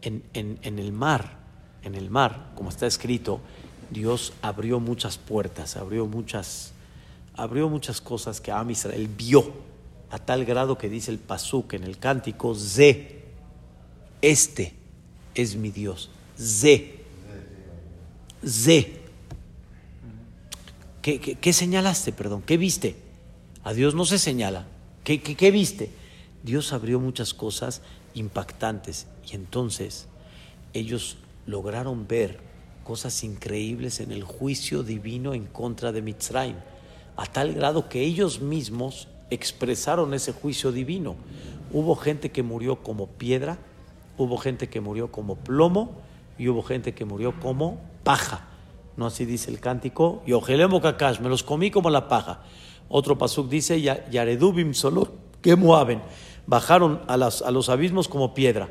En, 0.00 0.24
en, 0.32 0.58
en 0.62 0.78
el 0.78 0.92
mar, 0.92 1.38
en 1.82 1.94
el 1.94 2.08
mar, 2.08 2.52
como 2.54 2.70
está 2.70 2.86
escrito, 2.86 3.40
Dios 3.90 4.32
abrió 4.40 4.80
muchas 4.80 5.18
puertas, 5.18 5.76
abrió 5.76 6.06
muchas 6.06 6.72
abrió 7.40 7.70
muchas 7.70 8.02
cosas 8.02 8.38
que 8.38 8.52
Am 8.52 8.70
Israel 8.70 9.08
vio, 9.08 9.50
a 10.10 10.18
tal 10.18 10.44
grado 10.44 10.76
que 10.76 10.90
dice 10.90 11.10
el 11.10 11.18
Pasuk 11.18 11.72
en 11.72 11.84
el 11.84 11.96
cántico, 11.96 12.54
Ze, 12.54 13.22
este 14.20 14.74
es 15.34 15.56
mi 15.56 15.70
Dios, 15.70 16.10
Ze, 16.38 16.96
Ze. 18.46 19.00
¿Qué, 21.00 21.52
señalaste, 21.54 22.12
perdón? 22.12 22.42
¿Qué 22.42 22.58
viste? 22.58 22.96
A 23.64 23.72
Dios 23.72 23.94
no 23.94 24.04
se 24.04 24.18
señala. 24.18 24.66
¿Qué, 25.02 25.22
qué 25.22 25.50
viste? 25.50 25.90
Dios 26.42 26.74
abrió 26.74 27.00
muchas 27.00 27.32
cosas 27.32 27.80
impactantes 28.12 29.06
y 29.26 29.34
entonces 29.34 30.08
ellos 30.74 31.16
lograron 31.46 32.06
ver 32.06 32.38
cosas 32.84 33.24
increíbles 33.24 34.00
en 34.00 34.12
el 34.12 34.24
juicio 34.24 34.82
divino 34.82 35.32
en 35.32 35.46
contra 35.46 35.90
de 35.90 36.02
Mitzrayim 36.02 36.56
a 37.16 37.26
tal 37.26 37.54
grado 37.54 37.88
que 37.88 38.02
ellos 38.02 38.40
mismos 38.40 39.08
expresaron 39.30 40.14
ese 40.14 40.32
juicio 40.32 40.72
divino. 40.72 41.16
Hubo 41.72 41.94
gente 41.94 42.30
que 42.30 42.42
murió 42.42 42.82
como 42.82 43.06
piedra, 43.06 43.58
hubo 44.18 44.36
gente 44.38 44.68
que 44.68 44.80
murió 44.80 45.10
como 45.12 45.36
plomo 45.36 45.92
y 46.38 46.48
hubo 46.48 46.62
gente 46.62 46.94
que 46.94 47.04
murió 47.04 47.38
como 47.40 47.80
paja. 48.02 48.48
No 48.96 49.06
así 49.06 49.24
dice 49.24 49.50
el 49.50 49.60
cántico, 49.60 50.22
y 50.26 50.32
ojelemo 50.32 50.80
kakash, 50.80 51.20
me 51.20 51.28
los 51.28 51.42
comí 51.42 51.70
como 51.70 51.90
la 51.90 52.08
paja. 52.08 52.42
Otro 52.88 53.16
pasuk 53.16 53.48
dice, 53.48 53.80
yaredubim 53.80 54.74
solo, 54.74 55.12
que 55.40 55.54
muaven, 55.56 56.02
bajaron 56.46 57.00
a, 57.06 57.14
a 57.14 57.50
los 57.50 57.68
abismos 57.68 58.08
como 58.08 58.34
piedra. 58.34 58.68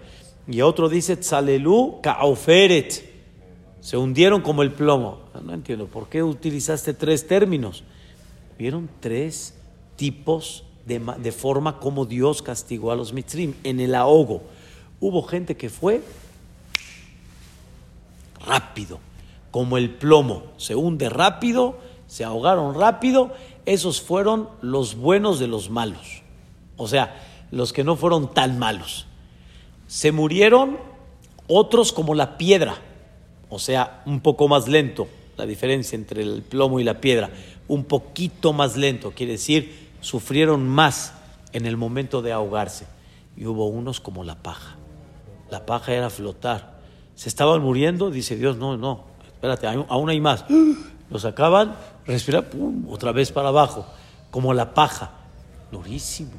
Y 0.48 0.62
otro 0.62 0.90
dice, 0.90 1.16
tzalelu 1.16 2.02
kaoferet, 2.02 3.10
se 3.80 3.98
hundieron 3.98 4.42
como 4.42 4.62
el 4.62 4.72
plomo. 4.72 5.22
No 5.42 5.54
entiendo, 5.54 5.88
¿por 5.88 6.10
qué 6.10 6.22
utilizaste 6.22 6.94
tres 6.94 7.26
términos? 7.28 7.84
Vieron 8.60 8.90
tres 9.00 9.56
tipos 9.96 10.66
de, 10.86 11.00
de, 11.00 11.32
forma 11.32 11.80
como 11.80 12.06
Dios 12.06 12.42
castigó 12.42 12.92
a 12.92 12.96
los 12.98 13.14
mitzrim 13.14 13.54
en 13.64 13.80
el 13.80 13.96
ahogo. 13.96 14.42
Hubo 15.00 15.24
gente 15.24 15.56
que 15.56 15.70
fue 15.70 16.04
rápido, 18.46 19.00
como 19.50 19.78
el 19.78 19.92
plomo, 19.92 20.44
se 20.58 20.76
hunde 20.76 21.08
rápido, 21.08 21.80
se 22.08 22.26
ahogaron 22.26 22.76
rápido. 22.76 23.34
Esos 23.66 24.02
fueron 24.02 24.50
los 24.62 24.96
buenos 24.96 25.40
de 25.40 25.48
los 25.48 25.70
malos, 25.70 26.22
o 26.76 26.90
sea, 26.90 27.16
los 27.52 27.72
que 27.72 27.86
no 27.86 27.96
fueron 27.96 28.34
tan 28.34 28.60
malos. 28.60 29.08
Se 29.88 30.12
murieron 30.12 30.78
otros 31.48 31.94
como 31.94 32.14
la 32.14 32.38
piedra, 32.38 32.76
o 33.50 33.58
sea, 33.58 34.04
un 34.06 34.20
poco 34.20 34.50
más 34.50 34.68
lento, 34.68 35.08
la 35.38 35.46
diferencia 35.46 35.96
entre 35.96 36.24
el 36.24 36.42
plomo 36.42 36.82
y 36.82 36.84
la 36.84 37.00
piedra 37.00 37.30
un 37.70 37.86
poquito 37.86 38.52
más 38.52 38.76
lento, 38.76 39.12
quiere 39.12 39.34
decir 39.34 39.90
sufrieron 40.02 40.68
más 40.68 41.14
en 41.54 41.66
el 41.66 41.78
momento 41.78 42.22
de 42.22 42.32
ahogarse. 42.32 42.88
Y 43.36 43.46
hubo 43.46 43.68
unos 43.68 44.00
como 44.00 44.24
la 44.24 44.36
paja. 44.36 44.76
La 45.50 45.66
paja 45.66 45.94
era 45.94 46.10
flotar. 46.10 46.80
Se 47.16 47.30
estaban 47.30 47.62
muriendo, 47.62 48.12
dice 48.12 48.36
Dios, 48.36 48.58
no, 48.58 48.78
no, 48.78 49.06
espérate, 49.26 49.68
aún 49.68 50.10
hay 50.10 50.22
más. 50.22 50.46
Lo 51.10 51.18
sacaban, 51.18 51.76
respira, 52.06 52.50
pum, 52.50 52.86
otra 52.90 53.12
vez 53.12 53.32
para 53.32 53.50
abajo, 53.50 53.86
como 54.30 54.54
la 54.54 54.74
paja. 54.74 55.12
Durísimo. 55.72 56.34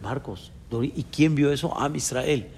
Marcos, 0.00 0.52
¿y 0.82 1.04
quién 1.04 1.34
vio 1.34 1.52
eso? 1.52 1.76
Am 1.78 1.94
Israel. 1.96 2.48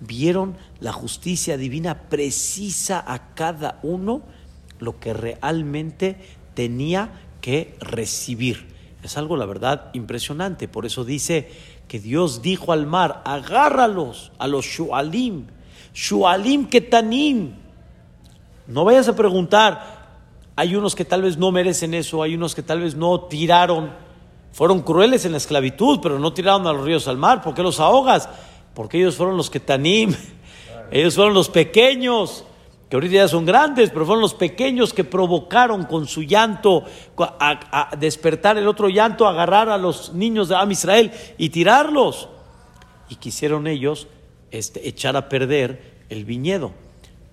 Vieron 0.00 0.56
la 0.78 0.92
justicia 0.92 1.56
divina 1.56 2.02
precisa 2.08 3.02
a 3.06 3.34
cada 3.34 3.80
uno 3.82 4.22
lo 4.78 5.00
que 5.00 5.12
realmente 5.12 6.16
tenía 6.54 7.10
que 7.48 7.74
recibir. 7.80 8.68
Es 9.02 9.16
algo, 9.16 9.34
la 9.34 9.46
verdad, 9.46 9.88
impresionante. 9.94 10.68
Por 10.68 10.84
eso 10.84 11.06
dice 11.06 11.50
que 11.88 11.98
Dios 11.98 12.42
dijo 12.42 12.74
al 12.74 12.84
mar, 12.84 13.22
agárralos 13.24 14.32
a 14.36 14.46
los 14.46 14.66
shualim, 14.66 15.46
shualim 15.94 16.68
ketanim. 16.68 17.54
No 18.66 18.84
vayas 18.84 19.08
a 19.08 19.16
preguntar, 19.16 20.10
hay 20.56 20.76
unos 20.76 20.94
que 20.94 21.06
tal 21.06 21.22
vez 21.22 21.38
no 21.38 21.50
merecen 21.50 21.94
eso, 21.94 22.22
hay 22.22 22.34
unos 22.34 22.54
que 22.54 22.62
tal 22.62 22.80
vez 22.80 22.94
no 22.94 23.18
tiraron, 23.18 23.92
fueron 24.52 24.82
crueles 24.82 25.24
en 25.24 25.32
la 25.32 25.38
esclavitud, 25.38 26.00
pero 26.02 26.18
no 26.18 26.34
tiraron 26.34 26.66
a 26.66 26.74
los 26.74 26.84
ríos 26.84 27.08
al 27.08 27.16
mar. 27.16 27.40
¿Por 27.40 27.54
qué 27.54 27.62
los 27.62 27.80
ahogas? 27.80 28.28
Porque 28.74 28.98
ellos 28.98 29.16
fueron 29.16 29.38
los 29.38 29.48
ketanim, 29.48 30.14
ellos 30.90 31.14
fueron 31.14 31.32
los 31.32 31.48
pequeños 31.48 32.44
que 32.88 32.96
ahorita 32.96 33.14
ya 33.14 33.28
son 33.28 33.44
grandes, 33.44 33.90
pero 33.90 34.06
fueron 34.06 34.22
los 34.22 34.32
pequeños 34.32 34.94
que 34.94 35.04
provocaron 35.04 35.84
con 35.84 36.06
su 36.06 36.22
llanto 36.22 36.84
a, 37.18 37.90
despertar 37.98 38.56
el 38.56 38.66
otro 38.66 38.88
llanto, 38.88 39.28
agarrar 39.28 39.68
a 39.68 39.76
los 39.76 40.14
niños 40.14 40.48
de 40.48 40.56
Am 40.56 40.70
Israel 40.70 41.12
y 41.36 41.50
tirarlos. 41.50 42.30
Y 43.10 43.16
quisieron 43.16 43.66
ellos 43.66 44.08
este, 44.50 44.88
echar 44.88 45.16
a 45.16 45.28
perder 45.28 45.98
el 46.08 46.24
viñedo. 46.24 46.72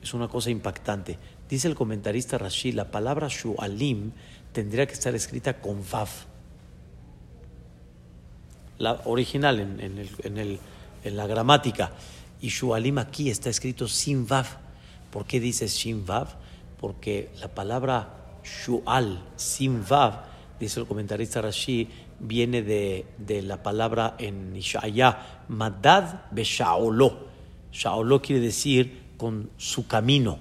Es 0.01 0.13
una 0.13 0.27
cosa 0.27 0.49
impactante. 0.49 1.17
Dice 1.49 1.69
el 1.69 1.75
comentarista 1.75 2.37
Rashi, 2.37 2.73
la 2.73 2.91
palabra 2.91 3.29
Shualim 3.29 4.11
tendría 4.51 4.85
que 4.85 4.93
estar 4.93 5.15
escrita 5.15 5.61
con 5.61 5.81
Vav. 5.89 6.09
La 8.77 9.01
original 9.05 9.61
en, 9.61 10.59
en 11.03 11.17
la 11.17 11.27
gramática. 11.27 11.93
Y 12.41 12.49
Shualim 12.49 12.97
aquí 12.97 13.29
está 13.29 13.49
escrito 13.49 13.87
sin 13.87 14.27
Vav. 14.27 14.64
¿Por 15.15 15.25
qué 15.25 15.39
dice 15.39 15.65
Shin 15.69 16.05
Vav? 16.05 16.27
Porque 16.77 17.29
la 17.39 17.47
palabra 17.47 18.41
Shual, 18.43 19.23
Sin 19.37 19.81
Vav, 19.87 20.25
dice 20.59 20.81
el 20.81 20.85
comentarista 20.85 21.41
Rashi, 21.41 21.87
viene 22.19 22.61
de, 22.61 23.41
la 23.43 23.63
palabra 23.63 24.17
en 24.19 24.53
Ishaya, 24.53 25.45
Madad 25.47 26.25
Beshaolo. 26.31 27.27
Shaolo 27.71 28.21
quiere 28.21 28.41
decir 28.41 29.03
con 29.15 29.51
su 29.55 29.87
camino. 29.87 30.37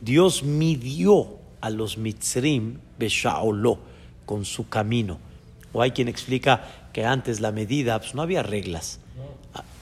Dios 0.00 0.44
midió 0.44 1.36
a 1.60 1.68
los 1.68 1.98
Mitzrim 1.98 2.78
Beshaolo, 2.98 3.80
con 4.24 4.46
su 4.46 4.70
camino. 4.70 5.18
O 5.74 5.82
hay 5.82 5.90
quien 5.90 6.08
explica 6.08 6.88
que 6.94 7.04
antes 7.04 7.40
la 7.40 7.52
medida, 7.52 7.98
pues 7.98 8.14
no 8.14 8.22
había 8.22 8.42
reglas. 8.42 8.98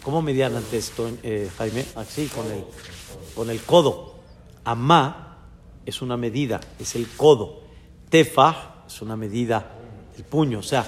¿Cómo 0.02 0.22
medían 0.22 0.56
antes, 0.56 0.92
eh, 1.22 1.48
Jaime? 1.56 1.84
Así, 1.94 2.26
con 2.26 2.50
el 2.50 2.64
con 3.34 3.50
el 3.50 3.60
codo. 3.62 4.14
Amá 4.64 5.38
es 5.86 6.02
una 6.02 6.16
medida, 6.16 6.60
es 6.78 6.94
el 6.94 7.08
codo. 7.08 7.60
Tefa 8.08 8.84
es 8.86 9.02
una 9.02 9.16
medida 9.16 9.72
del 10.14 10.24
puño. 10.24 10.58
O 10.58 10.62
sea, 10.62 10.86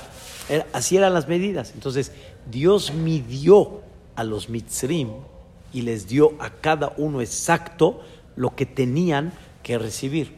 así 0.72 0.96
eran 0.96 1.14
las 1.14 1.28
medidas. 1.28 1.72
Entonces, 1.74 2.12
Dios 2.50 2.92
midió 2.92 3.82
a 4.16 4.24
los 4.24 4.48
mitzrim 4.48 5.10
y 5.72 5.82
les 5.82 6.06
dio 6.06 6.32
a 6.38 6.50
cada 6.50 6.92
uno 6.96 7.20
exacto 7.20 8.00
lo 8.36 8.54
que 8.54 8.66
tenían 8.66 9.32
que 9.62 9.78
recibir. 9.78 10.36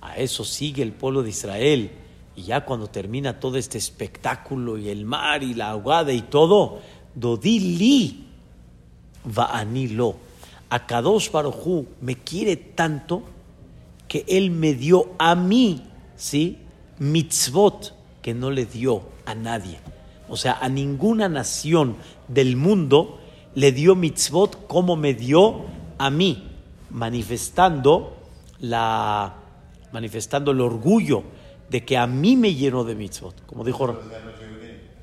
A 0.00 0.16
eso 0.16 0.44
sigue 0.44 0.82
el 0.82 0.92
pueblo 0.92 1.22
de 1.22 1.30
Israel. 1.30 1.90
Y 2.36 2.42
ya 2.42 2.64
cuando 2.64 2.86
termina 2.86 3.40
todo 3.40 3.56
este 3.58 3.78
espectáculo 3.78 4.78
y 4.78 4.88
el 4.88 5.04
mar 5.04 5.42
y 5.42 5.54
la 5.54 5.70
ahogada 5.70 6.12
y 6.12 6.22
todo, 6.22 6.80
Dodili 7.14 8.26
lo 9.24 9.42
a 9.42 9.64
Kadosh 10.78 11.30
Barujú 11.30 11.86
me 12.00 12.14
quiere 12.16 12.56
tanto 12.56 13.22
que 14.06 14.24
Él 14.28 14.50
me 14.50 14.74
dio 14.74 15.10
a 15.18 15.34
mí, 15.34 15.84
¿sí? 16.16 16.58
Mitzvot 16.98 17.94
que 18.22 18.34
no 18.34 18.50
le 18.50 18.66
dio 18.66 19.02
a 19.26 19.34
nadie. 19.34 19.78
O 20.28 20.36
sea, 20.36 20.58
a 20.60 20.68
ninguna 20.68 21.28
nación 21.28 21.96
del 22.28 22.56
mundo 22.56 23.18
le 23.54 23.72
dio 23.72 23.96
mitzvot 23.96 24.66
como 24.68 24.94
me 24.94 25.14
dio 25.14 25.64
a 25.98 26.08
mí, 26.10 26.48
manifestando 26.90 28.16
la 28.60 29.34
manifestando 29.92 30.52
el 30.52 30.60
orgullo 30.60 31.24
de 31.68 31.84
que 31.84 31.96
a 31.96 32.06
mí 32.06 32.36
me 32.36 32.54
llenó 32.54 32.84
de 32.84 32.94
mitzvot, 32.94 33.44
como 33.44 33.64
dijo 33.64 33.98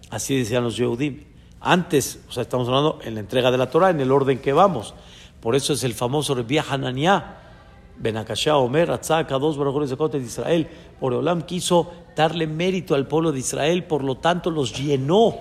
así 0.09 0.37
decían 0.37 0.63
los 0.63 0.77
Yehudim. 0.77 1.23
Antes, 1.59 2.21
o 2.29 2.31
sea, 2.31 2.43
estamos 2.43 2.67
hablando 2.67 2.99
en 3.03 3.15
la 3.15 3.19
entrega 3.19 3.51
de 3.51 3.57
la 3.57 3.69
Torah, 3.69 3.89
en 3.89 3.99
el 3.99 4.11
orden 4.11 4.39
que 4.39 4.53
vamos. 4.53 4.93
Por 5.41 5.55
eso 5.55 5.73
es 5.73 5.83
el 5.83 5.93
famoso 5.93 6.33
Rebbi 6.35 6.57
Hananiah, 6.57 7.37
Benakashá 7.97 8.57
Omer, 8.57 8.91
Atzaka, 8.91 9.37
dos 9.37 9.57
de 10.11 10.19
Israel. 10.19 10.67
Olam 10.99 11.43
quiso 11.43 11.91
darle 12.15 12.47
mérito 12.47 12.95
al 12.95 13.07
pueblo 13.07 13.31
de 13.31 13.39
Israel, 13.39 13.83
por 13.83 14.03
lo 14.03 14.17
tanto 14.17 14.51
los 14.51 14.77
llenó, 14.77 15.35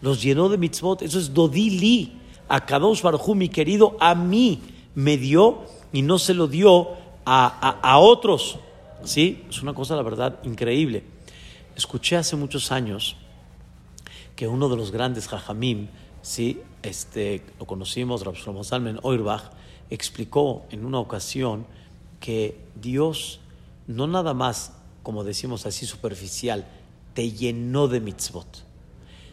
los 0.00 0.22
llenó 0.22 0.48
de 0.48 0.58
mitzvot. 0.58 1.02
Eso 1.02 1.18
es 1.18 1.32
Dodili. 1.32 2.18
A 2.48 2.66
Kadosh 2.66 3.02
Baruj 3.02 3.34
mi 3.34 3.48
querido, 3.48 3.96
a 3.98 4.14
mí 4.14 4.60
me 4.94 5.16
dio 5.16 5.62
y 5.92 6.02
no 6.02 6.18
se 6.18 6.34
lo 6.34 6.48
dio 6.48 6.88
a, 7.24 7.78
a, 7.80 7.98
otros. 7.98 8.58
¿Sí? 9.04 9.44
Es 9.48 9.62
una 9.62 9.72
cosa, 9.72 9.96
la 9.96 10.02
verdad, 10.02 10.38
increíble. 10.44 11.04
Escuché 11.76 12.16
hace 12.16 12.36
muchos 12.36 12.70
años 12.70 13.16
que 14.36 14.46
uno 14.46 14.68
de 14.68 14.76
los 14.76 14.90
grandes 14.90 15.28
Jajamim, 15.28 15.88
¿sí? 16.20 16.60
Este, 16.82 17.44
lo 17.58 17.66
conocimos, 17.66 18.24
Rav 18.24 18.36
Salmen 18.64 18.98
Oirbach, 19.02 19.52
explicó 19.90 20.64
en 20.70 20.84
una 20.84 20.98
ocasión 20.98 21.66
que 22.20 22.58
Dios 22.80 23.40
no 23.86 24.06
nada 24.06 24.34
más, 24.34 24.72
como 25.02 25.24
decimos 25.24 25.66
así 25.66 25.86
superficial, 25.86 26.66
te 27.14 27.30
llenó 27.30 27.88
de 27.88 28.00
mitzvot, 28.00 28.64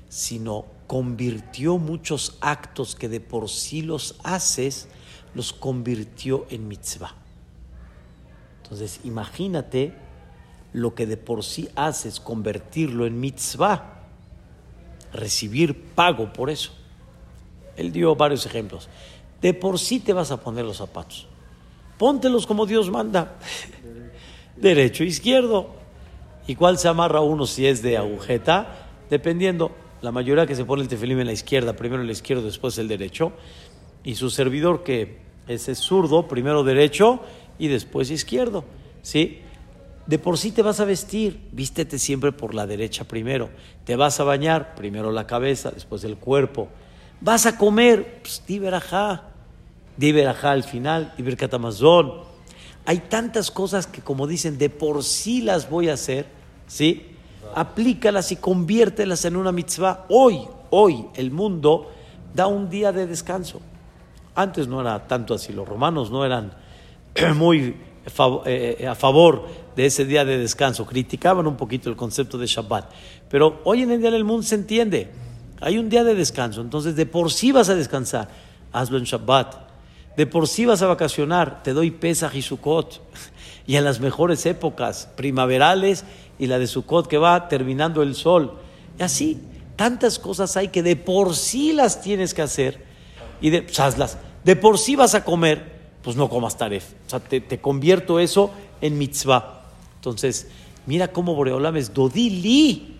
sino 0.09 0.65
convirtió 0.87 1.77
muchos 1.77 2.37
actos 2.41 2.95
que 2.95 3.09
de 3.09 3.19
por 3.19 3.49
sí 3.49 3.81
los 3.81 4.15
haces, 4.23 4.87
los 5.35 5.53
convirtió 5.53 6.45
en 6.49 6.67
mitzvah. 6.67 7.15
Entonces, 8.63 8.99
imagínate 9.03 9.93
lo 10.73 10.93
que 10.93 11.05
de 11.05 11.17
por 11.17 11.43
sí 11.43 11.69
haces, 11.75 12.19
convertirlo 12.19 13.05
en 13.05 13.19
mitzvah, 13.19 14.03
recibir 15.13 15.93
pago 15.95 16.33
por 16.33 16.49
eso. 16.49 16.78
Él 17.79 17.91
dio 17.93 18.15
varios 18.15 18.45
ejemplos. 18.45 18.89
De 19.41 19.53
por 19.53 19.79
sí 19.79 19.99
te 19.99 20.11
vas 20.11 20.31
a 20.31 20.41
poner 20.41 20.65
los 20.65 20.77
zapatos. 20.77 21.27
Póntelos 21.97 22.45
como 22.45 22.65
Dios 22.65 22.89
manda. 22.89 23.37
Derecho, 24.57 25.03
izquierdo. 25.03 25.69
¿Y 26.45 26.55
cuál 26.55 26.77
se 26.77 26.89
amarra 26.89 27.21
uno 27.21 27.45
si 27.45 27.65
es 27.65 27.81
de 27.81 27.97
agujeta? 27.97 28.87
Dependiendo. 29.09 29.71
La 30.01 30.11
mayoría 30.11 30.45
que 30.45 30.55
se 30.55 30.65
pone 30.65 30.81
el 30.81 30.87
tefilín 30.87 31.19
en 31.19 31.27
la 31.27 31.33
izquierda, 31.33 31.73
primero 31.73 32.01
el 32.01 32.09
izquierdo, 32.09 32.43
después 32.43 32.77
el 32.77 32.87
derecho. 32.87 33.33
Y 34.03 34.15
su 34.15 34.29
servidor 34.29 34.83
que 34.83 35.19
es 35.47 35.65
zurdo, 35.77 36.27
primero 36.27 36.63
derecho 36.63 37.21
y 37.57 37.67
después 37.67 38.11
izquierdo. 38.11 38.63
¿Sí? 39.01 39.39
De 40.05 40.17
por 40.19 40.37
sí 40.37 40.51
te 40.51 40.61
vas 40.63 40.79
a 40.79 40.85
vestir, 40.85 41.39
vístete 41.51 41.99
siempre 41.99 42.31
por 42.31 42.55
la 42.55 42.65
derecha 42.65 43.03
primero. 43.03 43.49
Te 43.85 43.95
vas 43.95 44.19
a 44.19 44.23
bañar, 44.23 44.73
primero 44.75 45.11
la 45.11 45.27
cabeza, 45.27 45.71
después 45.71 46.03
el 46.03 46.17
cuerpo. 46.17 46.69
Vas 47.21 47.45
a 47.45 47.57
comer, 47.57 48.21
pues 48.21 48.41
di 48.47 48.59
verajá, 48.59 49.23
di 49.97 50.11
verajá 50.11 50.51
al 50.51 50.63
final, 50.63 51.13
di 51.17 51.35
catamazón. 51.35 52.13
Hay 52.85 52.99
tantas 52.99 53.51
cosas 53.51 53.87
que, 53.87 54.01
como 54.01 54.25
dicen, 54.25 54.57
de 54.57 54.69
por 54.69 55.03
sí 55.03 55.41
las 55.41 55.69
voy 55.69 55.89
a 55.89 55.93
hacer, 55.93 56.27
¿sí? 56.67 57.07
Aplícalas 57.55 58.31
y 58.31 58.37
conviértelas 58.37 59.25
en 59.25 59.35
una 59.35 59.51
mitzvah. 59.51 60.05
Hoy, 60.09 60.47
hoy, 60.69 61.05
el 61.15 61.31
mundo 61.31 61.91
da 62.33 62.47
un 62.47 62.69
día 62.69 62.91
de 62.91 63.05
descanso. 63.05 63.59
Antes 64.33 64.67
no 64.67 64.79
era 64.79 65.07
tanto 65.07 65.33
así, 65.33 65.51
los 65.51 65.67
romanos 65.67 66.11
no 66.11 66.25
eran 66.25 66.53
muy 67.35 67.75
eh, 68.45 68.77
eh, 68.79 68.87
a 68.87 68.95
favor 68.95 69.45
de 69.75 69.85
ese 69.85 70.05
día 70.05 70.23
de 70.23 70.37
descanso, 70.37 70.85
criticaban 70.85 71.47
un 71.47 71.57
poquito 71.57 71.89
el 71.89 71.95
concepto 71.95 72.37
de 72.37 72.47
Shabbat. 72.47 72.91
Pero 73.29 73.59
hoy 73.65 73.83
en 73.83 73.91
el 73.91 73.99
día 73.99 74.11
del 74.11 74.23
mundo 74.23 74.43
se 74.43 74.55
entiende. 74.55 75.11
Hay 75.61 75.77
un 75.77 75.89
día 75.89 76.03
de 76.03 76.15
descanso, 76.15 76.61
entonces 76.61 76.95
de 76.95 77.05
por 77.05 77.31
sí 77.31 77.51
vas 77.51 77.69
a 77.69 77.75
descansar. 77.75 78.29
Hazlo 78.71 78.97
en 78.97 79.03
Shabbat. 79.03 79.55
De 80.15 80.25
por 80.25 80.47
sí 80.47 80.65
vas 80.65 80.81
a 80.81 80.87
vacacionar, 80.87 81.63
te 81.63 81.73
doy 81.73 81.91
Pesach 81.91 82.35
y 82.35 82.41
Sukkot. 82.41 83.01
Y 83.67 83.75
en 83.75 83.83
las 83.83 83.99
mejores 83.99 84.47
épocas, 84.47 85.09
primaverales 85.15 86.03
y 86.39 86.47
la 86.47 86.57
de 86.57 86.65
Sukkot 86.65 87.05
que 87.05 87.19
va 87.19 87.47
terminando 87.49 88.01
el 88.01 88.15
sol. 88.15 88.55
Y 88.97 89.03
así, 89.03 89.39
tantas 89.75 90.17
cosas 90.17 90.57
hay 90.57 90.69
que 90.69 90.81
de 90.81 90.95
por 90.95 91.35
sí 91.35 91.71
las 91.71 92.01
tienes 92.01 92.33
que 92.33 92.41
hacer. 92.41 92.83
Y 93.41 93.51
de, 93.51 93.67
hazlas. 93.77 94.17
De 94.43 94.55
por 94.55 94.79
sí 94.79 94.95
vas 94.95 95.13
a 95.13 95.23
comer, 95.23 95.71
pues 96.01 96.15
no 96.15 96.29
comas 96.29 96.57
taref. 96.57 96.93
O 97.05 97.09
sea, 97.11 97.19
te, 97.19 97.41
te 97.41 97.61
convierto 97.61 98.19
eso 98.19 98.49
en 98.81 98.97
mitzvah. 98.97 99.61
Entonces, 99.97 100.47
mira 100.87 101.09
cómo 101.09 101.35
Boreolam 101.35 101.77
es 101.77 101.93
Dodili 101.93 102.98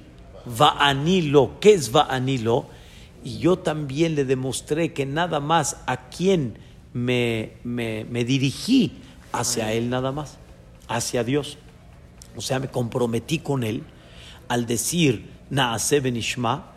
anilo 0.80 1.60
¿Qué 1.60 1.74
es 1.74 1.94
anilo 1.94 2.68
Y 3.24 3.40
yo 3.40 3.60
también 3.60 4.16
le 4.16 4.26
demostré 4.26 4.94
que 4.94 5.06
nada 5.06 5.40
más 5.40 5.78
a 5.86 6.10
quien 6.10 6.58
me, 6.94 7.54
me, 7.64 8.06
me 8.06 8.26
dirigí 8.26 8.94
hacia 9.32 9.74
él 9.74 9.90
nada 9.90 10.12
más, 10.12 10.38
hacia 10.88 11.24
Dios. 11.24 11.58
O 12.36 12.42
sea, 12.42 12.60
me 12.60 12.70
comprometí 12.70 13.40
con 13.40 13.64
él 13.64 13.84
al 14.48 14.66
decir 14.66 15.30
Naase 15.50 16.00
Benishma 16.00 16.72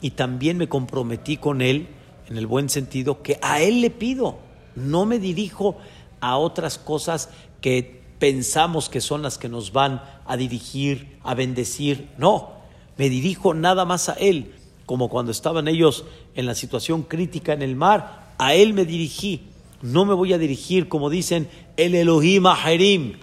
y 0.00 0.10
también 0.10 0.58
me 0.58 0.68
comprometí 0.68 1.36
con 1.36 1.62
él 1.62 1.88
en 2.28 2.36
el 2.36 2.46
buen 2.46 2.68
sentido 2.68 3.22
que 3.22 3.38
a 3.42 3.60
él 3.60 3.80
le 3.80 3.90
pido, 3.90 4.38
no 4.74 5.06
me 5.06 5.18
dirijo 5.18 5.76
a 6.20 6.36
otras 6.36 6.78
cosas 6.78 7.28
que 7.60 8.02
pensamos 8.18 8.88
que 8.88 9.00
son 9.00 9.22
las 9.22 9.38
que 9.38 9.48
nos 9.48 9.72
van 9.72 10.02
a 10.26 10.36
dirigir, 10.36 11.18
a 11.22 11.34
bendecir, 11.34 12.08
no, 12.18 12.53
me 12.96 13.08
dirijo 13.08 13.54
nada 13.54 13.84
más 13.84 14.08
a 14.08 14.14
él, 14.14 14.52
como 14.86 15.08
cuando 15.08 15.32
estaban 15.32 15.68
ellos 15.68 16.04
en 16.34 16.46
la 16.46 16.54
situación 16.54 17.02
crítica 17.02 17.52
en 17.52 17.62
el 17.62 17.76
mar, 17.76 18.34
a 18.38 18.54
él 18.54 18.74
me 18.74 18.84
dirigí 18.84 19.48
no 19.84 20.06
me 20.06 20.14
voy 20.14 20.32
a 20.32 20.38
dirigir, 20.38 20.88
como 20.88 21.10
dicen, 21.10 21.46
el 21.76 21.94
Elohim 21.94 22.46
Aherim. 22.46 23.18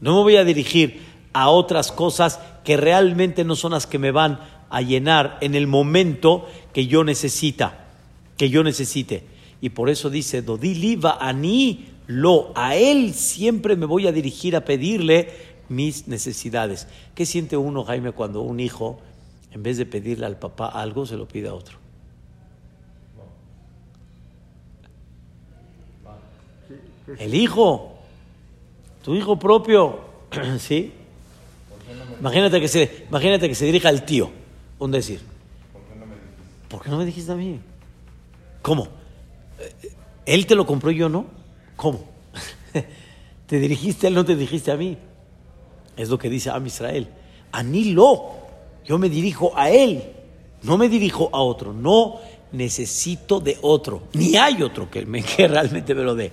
No 0.00 0.16
me 0.16 0.22
voy 0.22 0.36
a 0.36 0.44
dirigir 0.44 1.00
a 1.32 1.50
otras 1.50 1.92
cosas 1.92 2.40
que 2.64 2.76
realmente 2.76 3.44
no 3.44 3.54
son 3.54 3.70
las 3.70 3.86
que 3.86 4.00
me 4.00 4.10
van 4.10 4.40
a 4.70 4.82
llenar 4.82 5.38
en 5.40 5.54
el 5.54 5.68
momento 5.68 6.48
que 6.72 6.88
yo 6.88 7.04
necesita, 7.04 7.86
que 8.36 8.50
yo 8.50 8.64
necesite. 8.64 9.22
Y 9.60 9.68
por 9.68 9.88
eso 9.88 10.10
dice, 10.10 10.42
Dodiliva 10.42 11.16
ani 11.20 11.86
lo, 12.08 12.50
a 12.56 12.74
él 12.74 13.14
siempre 13.14 13.76
me 13.76 13.86
voy 13.86 14.08
a 14.08 14.12
dirigir 14.12 14.56
a 14.56 14.64
pedirle 14.64 15.28
mis 15.68 16.08
necesidades. 16.08 16.88
¿Qué 17.14 17.24
siente 17.24 17.56
uno, 17.56 17.84
Jaime, 17.84 18.10
cuando 18.10 18.40
un 18.40 18.58
hijo, 18.58 18.98
en 19.52 19.62
vez 19.62 19.78
de 19.78 19.86
pedirle 19.86 20.26
al 20.26 20.38
papá 20.38 20.68
algo, 20.68 21.06
se 21.06 21.16
lo 21.16 21.26
pide 21.26 21.48
a 21.48 21.54
otro? 21.54 21.78
El 27.18 27.34
hijo, 27.34 27.98
tu 29.02 29.14
hijo 29.14 29.38
propio, 29.38 30.00
¿sí? 30.58 30.92
Imagínate 32.20 32.60
que, 32.60 32.68
se, 32.68 33.06
imagínate 33.08 33.48
que 33.48 33.54
se 33.54 33.64
dirija 33.64 33.88
al 33.88 34.04
tío, 34.04 34.30
un 34.78 34.90
decir. 34.90 35.20
¿Por 36.68 36.82
qué 36.82 36.90
no 36.90 36.98
me 36.98 37.06
dijiste 37.06 37.32
a 37.32 37.34
mí? 37.34 37.58
¿Cómo? 38.62 38.88
Eh, 39.58 39.90
¿Él 40.26 40.46
te 40.46 40.54
lo 40.54 40.66
compró 40.66 40.90
y 40.90 40.96
yo 40.96 41.08
no? 41.08 41.26
¿Cómo? 41.76 42.04
¿Te 43.46 43.58
dirigiste 43.58 44.06
a 44.06 44.08
él, 44.08 44.14
no 44.14 44.24
te 44.24 44.36
dirigiste 44.36 44.70
a 44.70 44.76
mí? 44.76 44.96
Es 45.96 46.08
lo 46.08 46.18
que 46.18 46.28
dice 46.28 46.50
Am 46.50 46.64
Israel. 46.66 47.08
Anilo, 47.50 48.39
yo 48.84 48.98
me 48.98 49.08
dirijo 49.08 49.52
a 49.56 49.70
él, 49.70 50.02
no 50.62 50.76
me 50.76 50.88
dirijo 50.88 51.30
a 51.32 51.40
otro. 51.40 51.72
No 51.72 52.18
necesito 52.52 53.40
de 53.40 53.58
otro, 53.62 54.02
ni 54.14 54.36
hay 54.36 54.62
otro 54.62 54.90
que, 54.90 55.06
me, 55.06 55.22
que 55.36 55.48
realmente 55.48 55.94
me 55.94 56.02
lo 56.02 56.14
dé. 56.14 56.32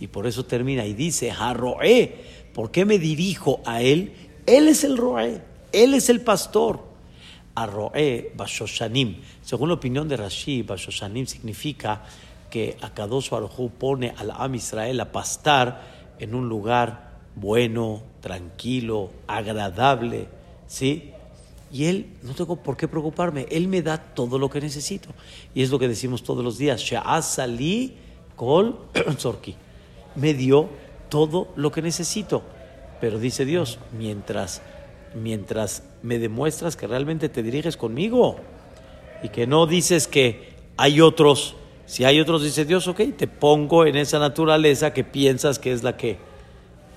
Y 0.00 0.08
por 0.08 0.26
eso 0.26 0.44
termina 0.44 0.84
y 0.84 0.94
dice, 0.94 1.30
Harroé, 1.30 2.14
¿por 2.52 2.70
qué 2.70 2.84
me 2.84 2.98
dirijo 2.98 3.60
a 3.64 3.80
él? 3.80 4.12
Él 4.46 4.68
es 4.68 4.84
el 4.84 4.98
Roé, 4.98 5.40
él 5.72 5.94
es 5.94 6.10
el 6.10 6.20
pastor. 6.20 6.94
Arroé 7.54 8.32
Bashoshanim. 8.36 9.20
Según 9.40 9.68
la 9.68 9.76
opinión 9.76 10.08
de 10.08 10.16
Rashi, 10.16 10.62
Bashoshanim 10.62 11.26
significa 11.26 12.02
que 12.50 12.76
Akadosh 12.80 13.30
Baruj 13.30 13.70
pone 13.70 14.12
al 14.16 14.32
Am 14.32 14.54
Israel 14.56 15.00
a 15.00 15.12
pastar 15.12 16.14
en 16.18 16.34
un 16.34 16.48
lugar 16.48 17.14
bueno, 17.36 18.02
tranquilo, 18.20 19.10
agradable, 19.26 20.28
¿sí? 20.66 21.13
Y 21.74 21.86
él, 21.86 22.06
no 22.22 22.34
tengo 22.34 22.54
por 22.54 22.76
qué 22.76 22.86
preocuparme, 22.86 23.48
él 23.50 23.66
me 23.66 23.82
da 23.82 23.98
todo 23.98 24.38
lo 24.38 24.48
que 24.48 24.60
necesito. 24.60 25.08
Y 25.56 25.64
es 25.64 25.70
lo 25.70 25.80
que 25.80 25.88
decimos 25.88 26.22
todos 26.22 26.44
los 26.44 26.56
días, 26.56 26.80
Sha'asali 26.80 27.96
kol 28.36 28.78
zorki 29.18 29.56
me 30.14 30.34
dio 30.34 30.68
todo 31.08 31.48
lo 31.56 31.72
que 31.72 31.82
necesito. 31.82 32.44
Pero 33.00 33.18
dice 33.18 33.44
Dios, 33.44 33.80
mientras, 33.98 34.62
mientras 35.20 35.82
me 36.00 36.20
demuestras 36.20 36.76
que 36.76 36.86
realmente 36.86 37.28
te 37.28 37.42
diriges 37.42 37.76
conmigo 37.76 38.36
y 39.24 39.30
que 39.30 39.48
no 39.48 39.66
dices 39.66 40.06
que 40.06 40.54
hay 40.76 41.00
otros, 41.00 41.56
si 41.86 42.04
hay 42.04 42.20
otros, 42.20 42.44
dice 42.44 42.64
Dios, 42.64 42.86
ok, 42.86 43.00
te 43.16 43.26
pongo 43.26 43.84
en 43.84 43.96
esa 43.96 44.20
naturaleza 44.20 44.92
que 44.92 45.02
piensas 45.02 45.58
que 45.58 45.72
es 45.72 45.82
la 45.82 45.96
que. 45.96 46.18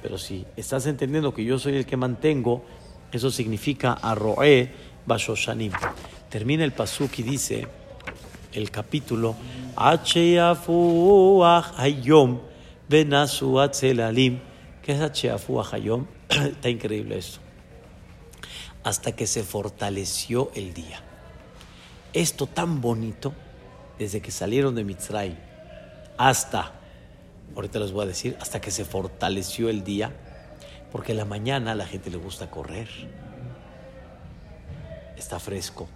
Pero 0.04 0.20
si 0.20 0.46
estás 0.56 0.86
entendiendo 0.86 1.34
que 1.34 1.44
yo 1.44 1.58
soy 1.58 1.78
el 1.78 1.88
que 1.88 1.98
mantengo, 1.98 2.64
eso 3.12 3.32
significa 3.32 3.94
arroe 3.94 4.72
bashoshanim. 5.06 5.72
Termina 6.30 6.64
el 6.64 6.74
pasuk 6.74 7.20
y 7.20 7.24
dice 7.24 7.68
el 8.54 8.72
capítulo, 8.72 9.36
hayom 11.78 12.40
Benasu 12.90 13.60
Atzelalim, 13.60 14.40
que 14.82 14.94
es 14.94 15.02
Acheafu 15.02 15.62
Hayom. 15.62 16.08
Está 16.30 16.70
increíble 16.70 17.18
esto. 17.18 17.40
Hasta 18.84 19.12
que 19.12 19.28
se 19.28 19.44
fortaleció 19.44 20.52
el 20.56 20.74
día. 20.74 21.02
Esto 22.14 22.48
tan 22.48 22.80
bonito, 22.80 23.34
desde 24.00 24.22
que 24.22 24.32
salieron 24.32 24.76
de 24.76 24.86
Mitzray 24.86 25.38
hasta, 26.18 26.74
ahorita 27.56 27.80
les 27.80 27.92
voy 27.92 28.06
a 28.06 28.08
decir, 28.08 28.38
hasta 28.40 28.62
que 28.62 28.72
se 28.72 28.86
fortaleció 28.86 29.70
el 29.70 29.84
día, 29.84 30.16
porque 30.92 31.14
la 31.14 31.26
mañana 31.26 31.72
a 31.72 31.76
la 31.76 31.86
gente 31.86 32.10
le 32.10 32.18
gusta 32.18 32.50
correr. 32.50 32.88
Está 35.18 35.40
fresco, 35.40 35.88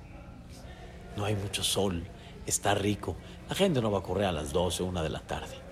no 1.15 1.25
hay 1.25 1.35
mucho 1.35 1.63
sol, 1.63 2.03
está 2.45 2.73
rico. 2.73 3.15
La 3.49 3.55
gente 3.55 3.81
no 3.81 3.91
va 3.91 3.99
a 3.99 4.03
correr 4.03 4.25
a 4.25 4.31
las 4.31 4.51
12 4.51 4.83
o 4.83 4.85
1 4.87 5.03
de 5.03 5.09
la 5.09 5.19
tarde 5.19 5.71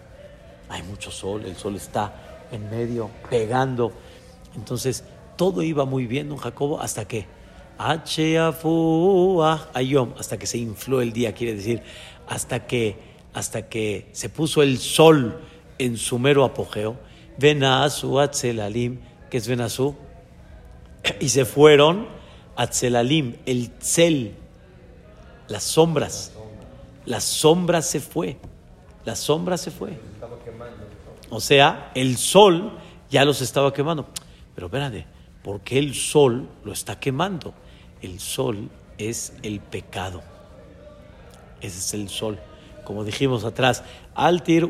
hay 0.69 0.84
mucho 0.84 1.12
sol, 1.12 1.43
el 1.45 1.55
sol 1.58 1.75
está 1.75 2.13
en 2.51 2.69
medio, 2.69 3.10
pegando. 3.29 3.91
Entonces, 4.55 5.03
todo 5.36 5.63
iba 5.63 5.84
muy 5.86 6.05
bien, 6.05 6.29
don 6.29 6.38
Jacobo, 6.38 6.79
hasta 6.79 7.05
que 7.05 7.27
hasta 7.77 8.03
que 10.38 10.45
se 10.45 10.58
infló 10.58 11.01
el 11.01 11.13
día, 11.13 11.34
quiere 11.34 11.55
decir, 11.55 11.82
hasta 12.27 12.67
que, 12.67 12.97
hasta 13.34 13.69
que 13.69 14.10
se 14.12 14.27
puso 14.29 14.62
el 14.62 14.77
sol 14.79 15.39
en 15.77 15.95
su 15.97 16.19
mero 16.19 16.43
apogeo. 16.43 16.97
Venasu 17.38 18.19
Atzelalim, 18.19 18.99
que 19.30 19.38
es 19.38 19.48
Venasu, 19.48 19.96
y 21.20 21.30
se 21.30 21.46
fueron 21.46 22.08
Atzelalim, 22.56 23.38
el 23.46 23.72
Tzel, 23.72 24.36
las 25.48 25.63
sombras. 25.63 26.34
La 27.06 27.22
sombra 27.22 27.82
se 27.82 28.00
fue, 28.00 28.38
la 29.06 29.15
sombra 29.15 29.58
se 29.58 29.72
fue. 29.72 29.98
O 31.30 31.39
sea, 31.39 31.92
el 31.96 32.18
sol 32.18 32.78
ya 33.10 33.26
los 33.26 33.42
estaba 33.42 33.74
quemando. 33.74 34.08
Pero 34.56 34.68
espérate, 34.68 35.06
¿por 35.44 35.62
qué 35.62 35.80
el 35.80 35.96
sol 35.96 36.50
lo 36.63 36.74
está 36.74 37.00
quemando? 37.00 37.54
El 38.02 38.20
sol 38.20 38.70
es 38.98 39.34
el 39.42 39.60
pecado. 39.60 40.22
Ese 41.62 41.80
es 41.80 41.94
el 41.94 42.10
sol. 42.10 42.39
Como 42.84 43.04
dijimos 43.04 43.46
atrás, 43.46 43.84
Altir 44.15 44.65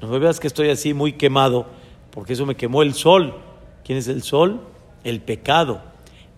No 0.00 0.08
me 0.08 0.18
veas 0.18 0.40
que 0.40 0.46
estoy 0.46 0.70
así 0.70 0.94
muy 0.94 1.12
quemado, 1.12 1.66
porque 2.10 2.32
eso 2.32 2.44
me 2.44 2.56
quemó 2.56 2.82
el 2.82 2.94
sol. 2.94 3.36
¿Quién 3.84 3.98
es 3.98 4.08
el 4.08 4.22
sol? 4.22 4.60
El 5.04 5.20
pecado. 5.20 5.82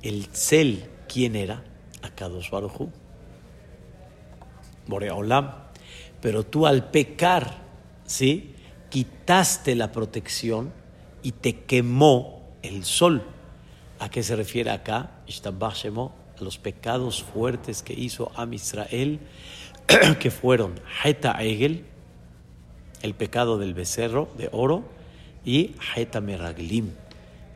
El 0.02 0.26
cel, 0.26 0.84
¿quién 1.08 1.34
era? 1.34 1.62
Akadosh 2.02 2.50
Baruj 2.50 2.88
Boreolam. 4.86 5.52
Pero 6.20 6.44
tú 6.44 6.66
al 6.66 6.90
pecar, 6.90 7.62
¿sí? 8.04 8.54
Quitaste 8.90 9.74
la 9.74 9.92
protección 9.92 10.72
y 11.22 11.32
te 11.32 11.60
quemó 11.64 12.50
el 12.62 12.84
sol. 12.84 13.22
¿A 13.98 14.10
qué 14.10 14.22
se 14.22 14.36
refiere 14.36 14.70
acá? 14.70 15.22
A 15.26 16.44
los 16.44 16.58
pecados 16.58 17.22
fuertes 17.22 17.82
que 17.82 17.94
hizo 17.94 18.30
Am 18.36 18.52
Israel, 18.52 19.20
que 20.20 20.30
fueron 20.30 20.80
Heta 21.02 21.32
Egel, 21.42 21.84
el 23.02 23.14
pecado 23.14 23.58
del 23.58 23.74
becerro 23.74 24.28
de 24.36 24.48
oro, 24.52 24.84
y 25.44 25.74
Heta 25.94 26.20
Meraglim, 26.20 26.90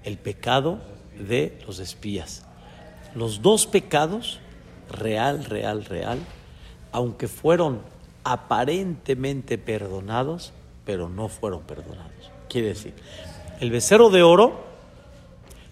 el 0.05 0.19
pecado 0.19 0.79
de 1.19 1.59
los 1.67 1.79
espías. 1.79 2.45
Los 3.15 3.41
dos 3.41 3.67
pecados 3.67 4.41
real, 4.91 5.45
real, 5.45 5.85
real, 5.85 6.19
aunque 6.93 7.29
fueron 7.29 7.81
aparentemente 8.25 9.57
perdonados, 9.59 10.53
pero 10.85 11.09
no 11.09 11.29
fueron 11.29 11.63
perdonados. 11.63 12.31
Quiere 12.49 12.69
decir, 12.69 12.95
el 13.61 13.71
becerro 13.71 14.11
de 14.11 14.23
oro 14.23 14.68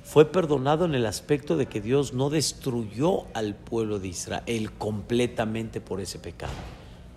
fue 0.06 0.24
perdonado 0.24 0.84
en 0.84 0.94
el 0.94 1.04
aspecto 1.04 1.56
de 1.56 1.66
que 1.66 1.80
Dios 1.80 2.14
no 2.14 2.30
destruyó 2.30 3.24
al 3.34 3.56
pueblo 3.56 3.98
de 3.98 4.06
Israel 4.06 4.70
completamente 4.70 5.80
por 5.80 6.00
ese 6.00 6.20
pecado. 6.20 6.52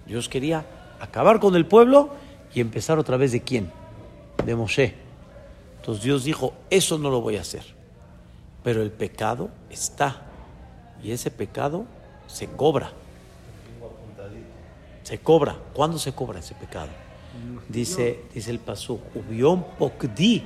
Dios 0.07 0.27
quería 0.27 0.65
acabar 0.99 1.39
con 1.39 1.55
el 1.55 1.67
pueblo 1.67 2.09
y 2.51 2.61
empezar 2.61 2.97
otra 2.97 3.15
vez 3.15 3.31
de 3.31 3.43
quién? 3.43 3.71
De 4.43 4.55
Moshe. 4.55 4.95
Entonces 5.77 6.03
Dios 6.03 6.23
dijo, 6.23 6.53
eso 6.71 6.97
no 6.97 7.11
lo 7.11 7.21
voy 7.21 7.37
a 7.37 7.41
hacer. 7.41 7.63
Pero 8.63 8.81
el 8.81 8.89
pecado 8.91 9.51
está. 9.69 10.23
Y 11.03 11.11
ese 11.11 11.29
pecado 11.29 11.85
se 12.25 12.47
cobra. 12.47 12.91
Se 15.03 15.19
cobra. 15.19 15.55
¿Cuándo 15.75 15.99
se 15.99 16.11
cobra 16.13 16.39
ese 16.39 16.55
pecado? 16.55 16.89
Dice, 17.67 18.23
dice 18.33 18.49
el 18.49 18.59
pasú, 18.59 18.99
ubión 19.13 19.63
pokdi 19.77 20.43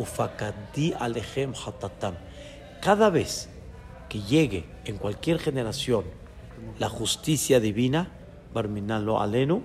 ufakadi 0.00 0.94
alejem 0.98 1.52
hatatam. 1.54 2.14
Cada 2.80 3.10
vez 3.10 3.48
que 4.08 4.20
llegue 4.20 4.64
en 4.84 4.96
cualquier 4.96 5.38
generación 5.38 6.04
la 6.78 6.88
justicia 6.88 7.60
divina, 7.60 8.08
barminalo 8.52 9.20
alenu, 9.20 9.62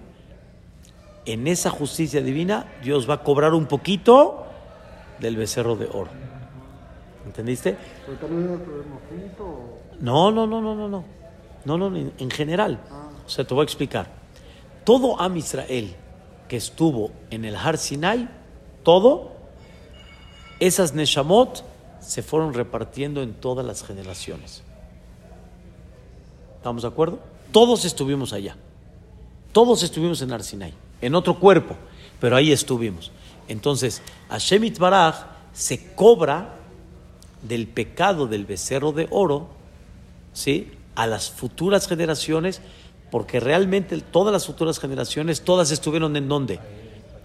en 1.25 1.47
esa 1.47 1.69
justicia 1.69 2.21
divina 2.21 2.71
Dios 2.83 3.09
va 3.09 3.15
a 3.15 3.23
cobrar 3.23 3.53
un 3.53 3.65
poquito 3.65 4.45
del 5.19 5.37
becerro 5.37 5.75
de 5.75 5.85
oro. 5.85 6.11
¿Entendiste? 7.25 7.77
No, 9.99 10.31
no, 10.31 10.45
no, 10.45 10.61
no, 10.61 10.75
no, 10.75 10.87
no. 10.87 11.03
No, 11.65 11.77
no, 11.77 11.95
en, 11.95 12.29
general. 12.29 12.79
O 13.25 13.29
sea, 13.29 13.45
te 13.45 13.53
voy 13.55 13.61
a 13.61 13.65
explicar. 13.65 14.07
Todo 14.83 15.19
Am 15.19 15.35
Israel 15.35 15.95
que 16.47 16.57
estuvo 16.57 17.11
en 17.31 17.43
el 17.45 17.55
Har 17.55 17.77
Sinai, 17.77 18.29
todo, 18.83 19.34
esas 20.59 20.93
Neshamot 20.93 21.63
se 21.99 22.21
fueron 22.21 22.53
repartiendo 22.53 23.21
en 23.21 23.33
todas 23.33 23.65
las 23.65 23.83
generaciones. 23.83 24.61
¿Estamos 26.57 26.83
de 26.83 26.87
acuerdo? 26.87 27.19
Todos 27.51 27.85
estuvimos 27.85 28.33
allá. 28.33 28.55
Todos 29.51 29.83
estuvimos 29.83 30.21
en 30.21 30.31
Har 30.33 30.43
Sinai, 30.43 30.73
en 31.01 31.15
otro 31.15 31.39
cuerpo, 31.39 31.75
pero 32.19 32.35
ahí 32.35 32.51
estuvimos. 32.51 33.11
Entonces, 33.47 34.01
Hashem 34.29 34.73
Baraj 34.77 35.15
se 35.53 35.93
cobra 35.93 36.55
del 37.41 37.67
pecado 37.67 38.27
del 38.27 38.45
becerro 38.45 38.91
de 38.91 39.07
oro, 39.11 39.47
¿sí? 40.33 40.71
A 40.95 41.07
las 41.07 41.29
futuras 41.29 41.87
generaciones, 41.87 42.61
porque 43.11 43.39
realmente 43.39 43.97
todas 44.01 44.33
las 44.33 44.45
futuras 44.45 44.79
generaciones, 44.79 45.41
todas 45.41 45.71
estuvieron 45.71 46.15
en 46.17 46.27
dónde? 46.27 46.59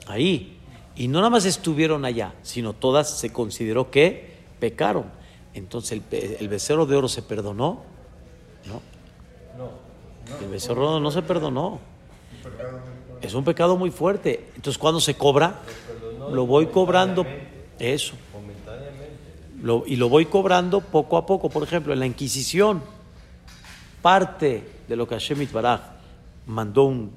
Ahí. 0.06 0.59
Y 0.96 1.08
no 1.08 1.18
nada 1.18 1.30
más 1.30 1.44
estuvieron 1.44 2.04
allá, 2.04 2.34
sino 2.42 2.72
todas 2.72 3.18
se 3.18 3.32
consideró 3.32 3.90
que 3.90 4.36
pecaron. 4.58 5.04
Entonces 5.54 6.00
el, 6.10 6.48
becerro 6.48 6.86
de 6.86 6.96
oro 6.96 7.08
se 7.08 7.22
perdonó. 7.22 7.82
No. 8.66 8.80
El 10.40 10.48
becerro 10.48 10.82
de 10.82 10.88
oro 10.88 11.00
no 11.00 11.10
se 11.10 11.22
perdonó. 11.22 11.80
Es 13.22 13.34
un 13.34 13.44
pecado 13.44 13.76
muy 13.76 13.90
fuerte. 13.90 14.48
Entonces, 14.56 14.78
cuando 14.78 15.00
se 15.00 15.14
cobra? 15.14 15.60
Lo 16.30 16.46
voy 16.46 16.66
cobrando. 16.66 17.26
Eso 17.78 18.14
y 19.86 19.96
lo 19.96 20.08
voy 20.08 20.26
cobrando 20.26 20.80
poco 20.80 21.16
a 21.16 21.26
poco. 21.26 21.50
Por 21.50 21.62
ejemplo, 21.62 21.92
en 21.92 22.00
la 22.00 22.06
Inquisición, 22.06 22.82
parte 24.00 24.64
de 24.88 24.96
lo 24.96 25.06
que 25.06 25.14
Hashem 25.14 25.42
Itbaraj 25.42 25.80
mandó 26.46 26.84
un, 26.84 27.12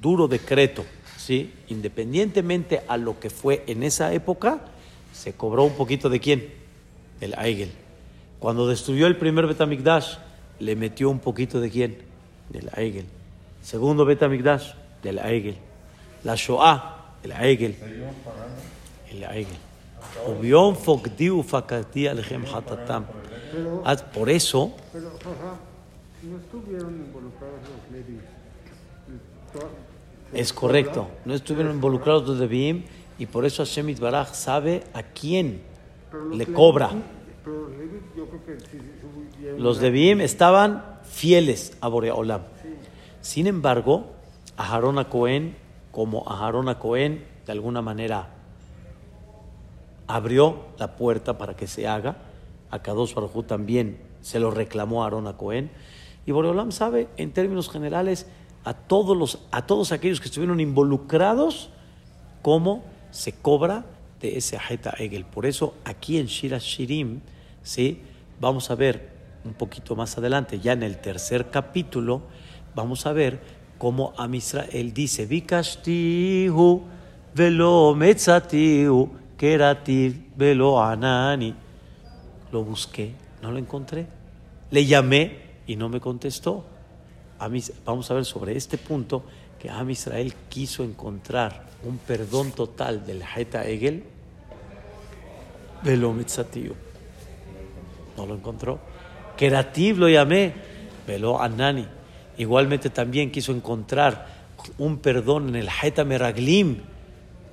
duro 0.00 0.28
decreto, 0.28 0.84
¿sí? 1.28 1.52
independientemente 1.68 2.80
a 2.88 2.96
lo 2.96 3.20
que 3.20 3.28
fue 3.28 3.62
en 3.66 3.82
esa 3.82 4.14
época, 4.14 4.60
se 5.12 5.34
cobró 5.34 5.64
un 5.64 5.74
poquito 5.74 6.08
de 6.08 6.20
quién? 6.20 6.48
Del 7.20 7.34
Aigel. 7.36 7.70
Cuando 8.38 8.66
destruyó 8.66 9.06
el 9.06 9.18
primer 9.18 9.46
Betamigdash, 9.46 10.16
le 10.58 10.74
metió 10.74 11.10
un 11.10 11.18
poquito 11.18 11.60
de 11.60 11.68
quién? 11.68 11.98
Del 12.48 12.70
Aigel. 12.72 13.04
Segundo 13.62 14.06
Betamigdash, 14.06 14.72
del 15.02 15.18
Aigel. 15.18 15.58
La 16.24 16.34
Shoah, 16.34 17.16
el 17.22 17.32
Aigel. 17.32 17.76
El 19.10 19.24
Aigel. 19.24 19.58
Por 24.14 24.30
eso. 24.30 24.72
No 26.22 26.38
estuvieron 26.38 26.94
involucrados 26.94 27.60
los 27.68 27.92
Levis. 27.92 28.22
Es 30.32 30.52
correcto, 30.52 31.08
no 31.24 31.34
estuvieron 31.34 31.74
involucrados 31.74 32.26
los 32.28 32.38
Leviim 32.38 32.84
y 33.18 33.26
por 33.26 33.44
eso 33.44 33.64
Hashem 33.64 33.98
Baraj 33.98 34.34
sabe 34.34 34.84
a 34.92 35.02
quién 35.02 35.62
le 36.32 36.46
cobra. 36.46 36.90
Los 39.56 39.80
Leviim 39.80 40.20
estaban 40.20 40.98
fieles 41.02 41.76
a 41.80 41.88
Boreolam. 41.88 42.42
Sin 43.20 43.46
embargo, 43.46 44.06
a 44.56 44.74
Harona 44.74 45.08
Cohen, 45.08 45.56
como 45.90 46.28
a 46.28 46.46
Harona 46.46 46.78
Cohen, 46.78 47.24
de 47.46 47.52
alguna 47.52 47.80
manera 47.80 48.28
abrió 50.06 50.66
la 50.78 50.96
puerta 50.96 51.38
para 51.38 51.54
que 51.54 51.66
se 51.66 51.86
haga. 51.86 52.16
A 52.70 52.82
Kadosh 52.82 53.14
Baruj 53.14 53.46
también 53.46 53.98
se 54.20 54.40
lo 54.40 54.50
reclamó 54.50 55.02
a 55.02 55.06
Aarón 55.06 55.26
a 55.26 55.36
Cohen. 55.36 55.70
Y 56.26 56.32
Boreolam 56.32 56.72
sabe, 56.72 57.08
en 57.16 57.32
términos 57.32 57.70
generales, 57.70 58.26
a 58.64 58.74
todos, 58.74 59.16
los, 59.16 59.38
a 59.50 59.66
todos 59.66 59.92
aquellos 59.92 60.20
que 60.20 60.26
estuvieron 60.26 60.60
involucrados, 60.60 61.70
cómo 62.42 62.84
se 63.10 63.32
cobra 63.32 63.84
de 64.20 64.36
ese 64.36 64.56
Ajeta 64.56 64.90
Egel. 64.98 65.24
Por 65.24 65.46
eso, 65.46 65.74
aquí 65.84 66.18
en 66.18 66.26
Shira 66.26 66.58
Shirim, 66.58 67.20
¿sí? 67.62 68.02
vamos 68.40 68.70
a 68.70 68.74
ver 68.74 69.10
un 69.44 69.54
poquito 69.54 69.96
más 69.96 70.18
adelante, 70.18 70.60
ya 70.60 70.72
en 70.72 70.82
el 70.82 70.98
tercer 70.98 71.50
capítulo, 71.50 72.22
vamos 72.74 73.06
a 73.06 73.12
ver 73.12 73.40
cómo 73.78 74.12
a 74.18 74.28
Israel 74.34 74.92
dice: 74.92 75.26
Vikashtihu 75.26 76.82
velo 77.34 77.94
metzatiu 77.94 79.10
Kerativ 79.36 80.36
Velo 80.36 80.82
Anani. 80.82 81.54
Lo 82.52 82.64
busqué, 82.64 83.14
no 83.42 83.52
lo 83.52 83.58
encontré. 83.58 84.06
Le 84.70 84.84
llamé 84.84 85.38
y 85.66 85.76
no 85.76 85.88
me 85.88 86.00
contestó. 86.00 86.64
Vamos 87.84 88.10
a 88.10 88.14
ver 88.14 88.24
sobre 88.24 88.56
este 88.56 88.78
punto 88.78 89.24
que 89.58 89.70
Am 89.70 89.90
Israel 89.90 90.34
quiso 90.48 90.84
encontrar 90.84 91.66
un 91.84 91.98
perdón 91.98 92.52
total 92.52 93.06
del 93.06 93.22
Haeta 93.22 93.64
Egel. 93.66 94.04
Velo 95.82 96.12
Mitzatiu. 96.12 96.74
No 98.16 98.26
lo 98.26 98.34
encontró. 98.34 98.78
Kerativ 99.36 99.98
lo 99.98 100.08
llamé. 100.08 100.52
Velo 101.06 101.40
Anani. 101.40 101.86
Igualmente 102.36 102.90
también 102.90 103.30
quiso 103.30 103.52
encontrar 103.52 104.38
un 104.78 104.98
perdón 104.98 105.48
en 105.48 105.56
el 105.56 105.68
Haeta 105.68 106.04
Meraglim, 106.04 106.82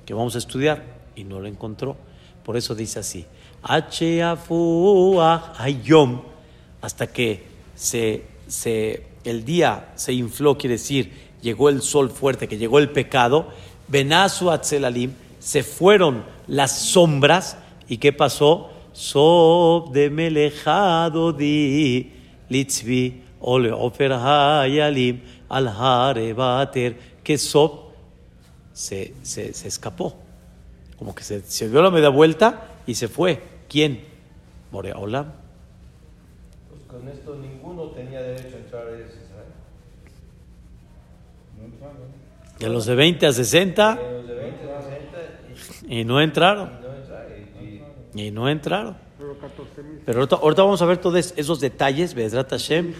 que 0.04 0.14
vamos 0.14 0.34
a 0.34 0.38
estudiar 0.38 0.82
y 1.14 1.24
no 1.24 1.40
lo 1.40 1.48
encontró. 1.48 1.96
Por 2.44 2.56
eso 2.56 2.74
dice 2.74 3.00
así, 3.00 3.26
Hayom, 5.58 6.22
hasta 6.80 7.06
que 7.08 7.44
se, 7.74 8.24
se, 8.46 9.06
el 9.24 9.44
día 9.44 9.92
se 9.96 10.12
infló, 10.12 10.56
quiere 10.56 10.74
decir, 10.74 11.12
llegó 11.42 11.68
el 11.68 11.82
sol 11.82 12.10
fuerte, 12.10 12.48
que 12.48 12.58
llegó 12.58 12.78
el 12.78 12.90
pecado, 12.90 13.48
Benazu 13.88 14.50
Atzelalim, 14.50 15.12
se 15.38 15.62
fueron 15.62 16.24
las 16.46 16.78
sombras, 16.78 17.58
¿y 17.88 17.98
qué 17.98 18.12
pasó? 18.12 18.70
Sob 18.92 19.92
de 19.92 20.08
melejado 20.10 21.32
di 21.32 22.12
litzvi 22.48 23.22
ole 23.40 23.70
ofer 23.70 24.12
hayalim 24.12 25.20
al 25.48 25.68
harebater, 25.68 26.96
que 27.22 27.36
Sob 27.36 27.92
se, 28.72 29.14
se, 29.22 29.52
se 29.52 29.68
escapó 29.68 30.26
como 30.98 31.14
que 31.14 31.22
se, 31.22 31.42
se 31.42 31.68
dio 31.68 31.82
la 31.82 31.90
media 31.90 32.08
vuelta 32.08 32.68
y 32.86 32.94
se 32.94 33.08
fue. 33.08 33.42
¿Quién? 33.68 34.04
Moreola. 34.72 35.34
Con 36.96 37.08
esto 37.08 37.36
ninguno 37.36 37.90
tenía 37.90 38.22
derecho 38.22 38.56
a 38.56 38.58
entrar 38.58 38.86
a 38.86 38.92
Israel. 38.92 39.52
De 42.58 42.68
los 42.70 42.86
de 42.86 42.94
20 42.94 43.26
a 43.26 43.32
60. 43.32 43.98
Y 45.88 46.04
no 46.04 46.22
entraron. 46.22 46.70
Y 48.14 48.30
no 48.30 48.48
entraron. 48.48 48.96
Pero 50.06 50.20
ahorita, 50.20 50.36
ahorita, 50.36 50.62
vamos 50.62 50.80
a 50.80 50.86
ver 50.86 50.96
todos 50.96 51.34
esos 51.36 51.60
detalles, 51.60 52.14
Bedrat 52.14 52.48
Hashem. 52.48 52.94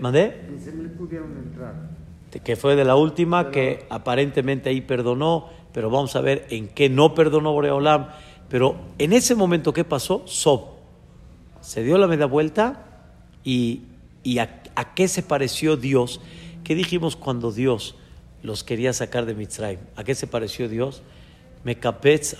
¿Mandé? 0.00 0.48
pudieron 0.98 1.36
entrar. 1.36 1.74
Que 2.42 2.56
fue 2.56 2.74
de 2.74 2.84
la 2.84 2.96
última, 2.96 3.52
que 3.52 3.86
aparentemente 3.90 4.70
ahí 4.70 4.80
perdonó 4.80 5.50
pero 5.72 5.90
vamos 5.90 6.16
a 6.16 6.20
ver 6.20 6.46
en 6.50 6.66
qué 6.66 6.88
no 6.88 7.14
perdonó 7.14 7.52
Boreolam. 7.52 8.08
Pero 8.48 8.74
en 8.98 9.12
ese 9.12 9.36
momento, 9.36 9.72
¿qué 9.72 9.84
pasó? 9.84 10.22
Sob 10.24 10.78
se 11.60 11.82
dio 11.82 11.98
la 11.98 12.06
media 12.06 12.26
vuelta 12.26 12.87
y, 13.48 13.80
¿Y 14.22 14.40
a, 14.40 14.60
qué 14.94 15.08
se 15.08 15.22
pareció 15.22 15.78
Dios? 15.78 16.20
¿Qué 16.64 16.74
dijimos 16.74 17.16
cuando 17.16 17.50
Dios 17.50 17.94
los 18.42 18.62
quería 18.62 18.92
sacar 18.92 19.24
de 19.24 19.34
Mitzrayim? 19.34 19.80
¿A 19.96 20.04
qué 20.04 20.14
se 20.14 20.26
pareció 20.26 20.68
Dios? 20.68 21.02
Me 21.64 21.76
capetz 21.76 22.36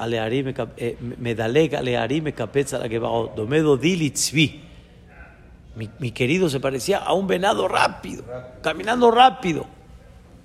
cap- 0.52 0.74
eh, 0.76 0.98
me 1.00 1.34
daleg 1.34 1.74
aleari, 1.76 2.20
me 2.20 2.34
capetz 2.34 2.74
a 2.74 2.78
la 2.78 2.88
gebao, 2.88 3.32
domedo 3.34 3.78
dilitzvi. 3.78 4.60
Mi, 5.76 5.88
mi 5.98 6.10
querido 6.10 6.50
se 6.50 6.60
parecía 6.60 6.98
a 6.98 7.14
un 7.14 7.26
venado 7.26 7.68
rápido, 7.68 8.24
caminando 8.60 9.10
rápido. 9.10 9.64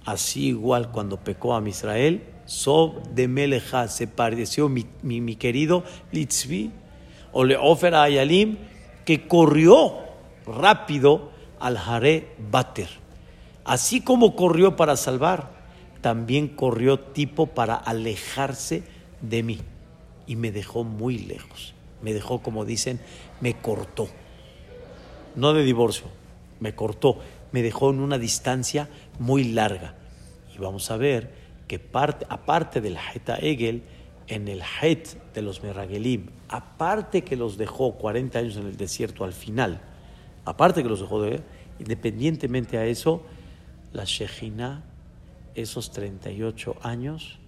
Así 0.05 0.47
igual 0.47 0.91
cuando 0.91 1.17
pecó 1.17 1.57
a 1.57 1.67
Israel, 1.67 2.23
Sob 2.45 3.03
de 3.09 3.27
se 3.89 4.07
pareció 4.07 4.69
mi, 4.69 4.85
querido 5.35 5.83
Litzvi, 6.13 6.71
o 7.33 7.43
Leofer 7.43 7.95
a 7.95 8.03
Ayalim, 8.03 8.57
que 9.05 9.27
corrió 9.27 10.02
rápido 10.45 11.31
al 11.59 11.77
Haré 11.77 12.35
Bater. 12.51 12.89
Así 13.65 14.01
como 14.01 14.35
corrió 14.35 14.75
para 14.75 14.97
salvar, 14.97 15.51
también 16.01 16.49
corrió 16.49 16.99
tipo 16.99 17.47
para 17.47 17.75
alejarse 17.75 18.83
de 19.21 19.43
mí. 19.43 19.59
Y 20.27 20.35
me 20.35 20.51
dejó 20.51 20.83
muy 20.83 21.17
lejos. 21.17 21.73
Me 22.01 22.13
dejó, 22.13 22.41
como 22.41 22.65
dicen, 22.65 22.99
me 23.39 23.53
cortó 23.55 24.07
no 25.35 25.53
de 25.53 25.63
divorcio, 25.63 26.05
me 26.59 26.75
cortó, 26.75 27.17
me 27.51 27.61
dejó 27.61 27.89
en 27.89 27.99
una 27.99 28.17
distancia 28.17 28.89
muy 29.19 29.45
larga. 29.45 29.95
Y 30.55 30.59
vamos 30.59 30.91
a 30.91 30.97
ver 30.97 31.31
que 31.67 31.79
parte, 31.79 32.25
aparte 32.29 32.81
del 32.81 32.97
Heta 32.97 33.35
Egel, 33.35 33.83
en 34.27 34.47
el 34.47 34.61
Het 34.81 35.33
de 35.33 35.41
los 35.41 35.63
Meragelim, 35.63 36.27
aparte 36.47 37.23
que 37.23 37.35
los 37.35 37.57
dejó 37.57 37.95
40 37.95 38.39
años 38.39 38.57
en 38.57 38.67
el 38.67 38.77
desierto 38.77 39.23
al 39.23 39.33
final, 39.33 39.81
aparte 40.45 40.83
que 40.83 40.89
los 40.89 40.99
dejó 40.99 41.21
de 41.21 41.41
independientemente 41.79 42.77
a 42.77 42.85
eso, 42.85 43.21
la 43.91 44.03
Shejina, 44.05 44.83
esos 45.55 45.91
38 45.91 46.75
años, 46.81 47.39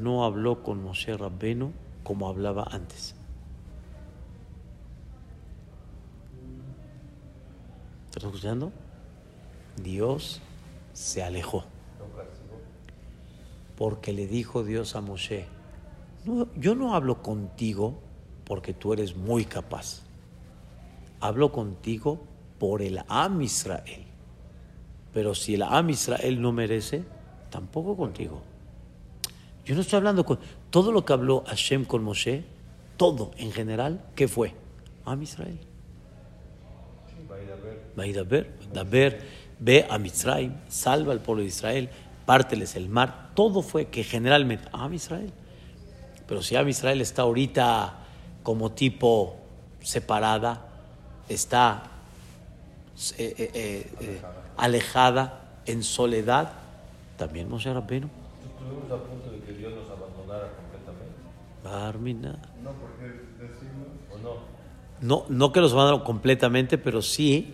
no 0.00 0.24
habló 0.24 0.62
con 0.62 0.82
Moshe 0.82 1.16
Rabbenu 1.16 1.72
como 2.02 2.28
hablaba 2.28 2.66
antes. 2.70 3.14
¿Estás 8.06 8.24
escuchando? 8.24 8.72
Dios 9.82 10.40
se 10.92 11.22
alejó. 11.22 11.64
Porque 13.76 14.12
le 14.12 14.28
dijo 14.28 14.62
Dios 14.62 14.94
a 14.94 15.00
Moshe, 15.00 15.46
"No, 16.24 16.48
yo 16.54 16.76
no 16.76 16.94
hablo 16.94 17.22
contigo 17.22 17.98
porque 18.44 18.72
tú 18.72 18.92
eres 18.92 19.16
muy 19.16 19.44
capaz. 19.44 20.02
Hablo 21.24 21.50
contigo 21.52 22.20
por 22.58 22.82
el 22.82 23.00
Am 23.08 23.40
Israel. 23.40 24.04
Pero 25.14 25.34
si 25.34 25.54
el 25.54 25.62
Am 25.62 25.88
Israel 25.88 26.42
no 26.42 26.52
merece, 26.52 27.02
tampoco 27.48 27.96
contigo. 27.96 28.42
Yo 29.64 29.74
no 29.74 29.80
estoy 29.80 29.96
hablando 29.96 30.26
con... 30.26 30.38
Todo 30.68 30.92
lo 30.92 31.06
que 31.06 31.14
habló 31.14 31.42
Hashem 31.46 31.86
con 31.86 32.04
Moshe, 32.04 32.44
todo 32.98 33.30
en 33.38 33.52
general, 33.52 34.04
¿qué 34.14 34.28
fue? 34.28 34.52
Am 35.06 35.22
Israel. 35.22 35.58
Va 37.30 37.36
a 38.02 38.06
ir 38.06 38.18
a 38.18 38.24
ver, 38.24 38.52
a 38.76 38.82
ver, 38.82 39.22
ve 39.58 39.86
a 39.88 39.96
Mitzrayim, 39.96 40.52
salva 40.68 41.14
al 41.14 41.20
pueblo 41.20 41.40
de 41.40 41.48
Israel, 41.48 41.88
párteles 42.26 42.76
el 42.76 42.90
mar, 42.90 43.30
todo 43.34 43.62
fue 43.62 43.86
que 43.86 44.04
generalmente, 44.04 44.68
ah, 44.74 44.90
Israel. 44.92 45.32
Pero 46.28 46.42
si 46.42 46.54
Am 46.54 46.68
Israel 46.68 47.00
está 47.00 47.22
ahorita 47.22 48.00
como 48.42 48.72
tipo 48.72 49.36
separada, 49.80 50.73
está 51.28 51.84
eh, 53.18 53.34
eh, 53.38 53.50
eh, 53.54 53.92
eh, 54.00 54.22
alejada, 54.56 55.60
en 55.66 55.82
soledad, 55.82 56.52
también 57.16 57.48
Moshe 57.48 57.72
Rabbeinu. 57.72 58.08
Estuvimos 58.44 58.90
a 58.90 59.02
punto 59.02 59.30
de 59.30 59.40
que 59.40 59.52
Dios 59.52 59.72
nos 59.74 59.90
abandonara 59.90 60.50
completamente. 60.52 61.14
Barmina. 61.62 62.38
No, 62.62 62.70
porque 62.72 63.06
decimos, 63.38 63.88
¿O 64.12 64.18
no? 64.18 64.54
No, 65.00 65.24
no 65.28 65.52
que 65.52 65.60
los 65.60 65.72
abandonaron 65.72 66.04
completamente, 66.04 66.78
pero 66.78 67.02
sí 67.02 67.52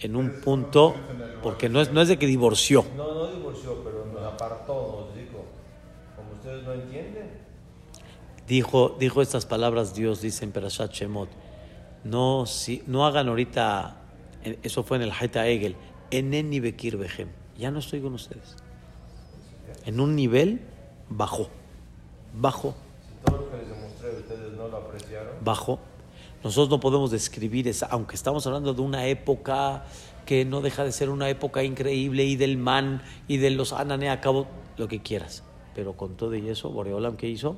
en 0.00 0.16
un 0.16 0.40
punto, 0.40 0.94
porque 1.42 1.68
no 1.68 1.80
es, 1.80 1.92
no 1.92 2.00
es 2.00 2.08
de 2.08 2.18
que 2.18 2.26
divorció. 2.26 2.84
No, 2.96 3.14
no 3.14 3.26
divorció, 3.28 3.82
pero 3.84 4.06
nos 4.06 4.32
apartó, 4.32 5.06
nos 5.06 5.16
dijo. 5.16 5.44
Como 6.16 6.32
ustedes 6.32 6.64
no 6.64 6.72
entienden, 6.72 7.42
Dijo, 8.46 8.96
dijo 8.98 9.22
estas 9.22 9.46
palabras 9.46 9.94
Dios, 9.94 10.20
dice 10.20 10.44
en 10.44 10.52
Perashat 10.52 10.92
Shemot. 10.92 11.28
No, 12.04 12.46
si, 12.46 12.82
no 12.86 13.06
hagan 13.06 13.28
ahorita, 13.28 13.96
eh, 14.44 14.58
eso 14.62 14.82
fue 14.82 14.96
en 14.96 15.04
el 15.04 15.12
Haita 15.12 15.46
Egel, 15.46 15.76
Eneni 16.10 16.60
Bekir 16.60 16.96
Behem. 16.96 17.28
Ya 17.56 17.70
no 17.70 17.78
estoy 17.78 18.00
con 18.00 18.14
ustedes. 18.14 18.56
En 19.84 20.00
un 20.00 20.16
nivel 20.16 20.60
bajó, 21.08 21.48
bajó, 22.34 22.74
todo 23.24 23.38
lo 23.38 23.50
que 23.50 23.56
les 23.58 23.68
demostré 23.68 24.10
ustedes 24.10 24.52
no 24.54 24.68
lo 24.68 24.76
apreciaron, 24.78 25.32
bajó. 25.44 25.78
Nosotros 26.42 26.70
no 26.70 26.80
podemos 26.80 27.10
describir 27.10 27.68
esa, 27.68 27.86
aunque 27.86 28.16
estamos 28.16 28.46
hablando 28.46 28.74
de 28.74 28.82
una 28.82 29.06
época 29.06 29.84
que 30.26 30.44
no 30.44 30.60
deja 30.60 30.84
de 30.84 30.92
ser 30.92 31.08
una 31.10 31.28
época 31.28 31.62
increíble 31.62 32.24
y 32.24 32.36
del 32.36 32.58
man 32.58 33.02
y 33.28 33.36
de 33.36 33.50
los 33.50 33.72
anané 33.72 34.10
a 34.10 34.20
cabo, 34.20 34.46
lo 34.76 34.88
que 34.88 35.00
quieras. 35.02 35.44
Pero 35.74 35.96
con 35.96 36.16
todo 36.16 36.34
y 36.34 36.48
eso, 36.48 36.70
Boreolam, 36.70 37.16
¿qué 37.16 37.28
hizo? 37.28 37.56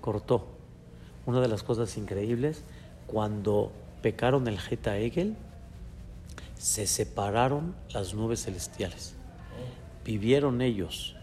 Cortó. 0.00 0.46
Una 1.26 1.40
de 1.40 1.48
las 1.48 1.62
cosas 1.62 1.96
increíbles, 1.96 2.62
cuando 3.06 3.72
pecaron 4.02 4.48
el 4.48 4.58
Geta 4.58 4.98
Egel, 4.98 5.36
se 6.56 6.86
separaron 6.86 7.74
las 7.92 8.14
nubes 8.14 8.44
celestiales. 8.44 9.14
Vivieron 10.04 10.62
ellos 10.62 11.16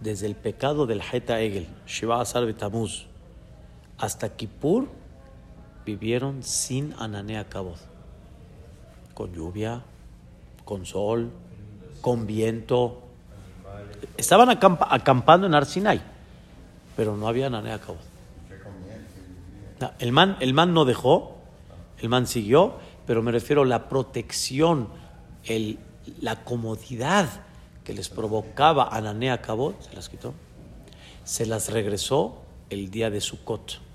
desde 0.00 0.26
el 0.26 0.34
pecado 0.36 0.86
del 0.86 1.02
Geta 1.02 1.40
Egel, 1.40 1.66
Shiva 1.86 2.20
Asar 2.20 2.44
Betamuz, 2.46 3.06
hasta 3.98 4.28
Kippur, 4.36 4.88
vivieron 5.84 6.42
sin 6.42 6.94
Ananea 6.98 7.44
Kabod. 7.48 7.78
Con 9.14 9.32
lluvia, 9.32 9.82
con 10.64 10.84
sol, 10.84 11.30
con 12.02 12.26
viento. 12.26 13.02
Estaban 14.18 14.48
acampa- 14.50 14.88
acampando 14.90 15.46
en 15.46 15.54
Arsinai, 15.54 16.02
pero 16.96 17.16
no 17.16 17.26
había 17.26 17.46
Ananea 17.46 17.78
Kabod. 17.78 18.00
El 19.98 20.12
man, 20.12 20.36
el 20.40 20.54
man 20.54 20.72
no 20.74 20.84
dejó, 20.84 21.36
el 21.98 22.08
man 22.08 22.26
siguió, 22.26 22.76
pero 23.06 23.22
me 23.22 23.32
refiero 23.32 23.62
a 23.62 23.66
la 23.66 23.88
protección, 23.88 24.88
el, 25.44 25.78
la 26.20 26.44
comodidad 26.44 27.28
que 27.84 27.92
les 27.92 28.08
provocaba 28.08 28.88
Ananea 28.88 29.42
Kabod, 29.42 29.74
se 29.80 29.94
las 29.94 30.08
quitó, 30.08 30.34
se 31.24 31.46
las 31.46 31.70
regresó 31.70 32.42
el 32.70 32.90
día 32.90 33.10
de 33.10 33.20
Sukkot 33.20 33.86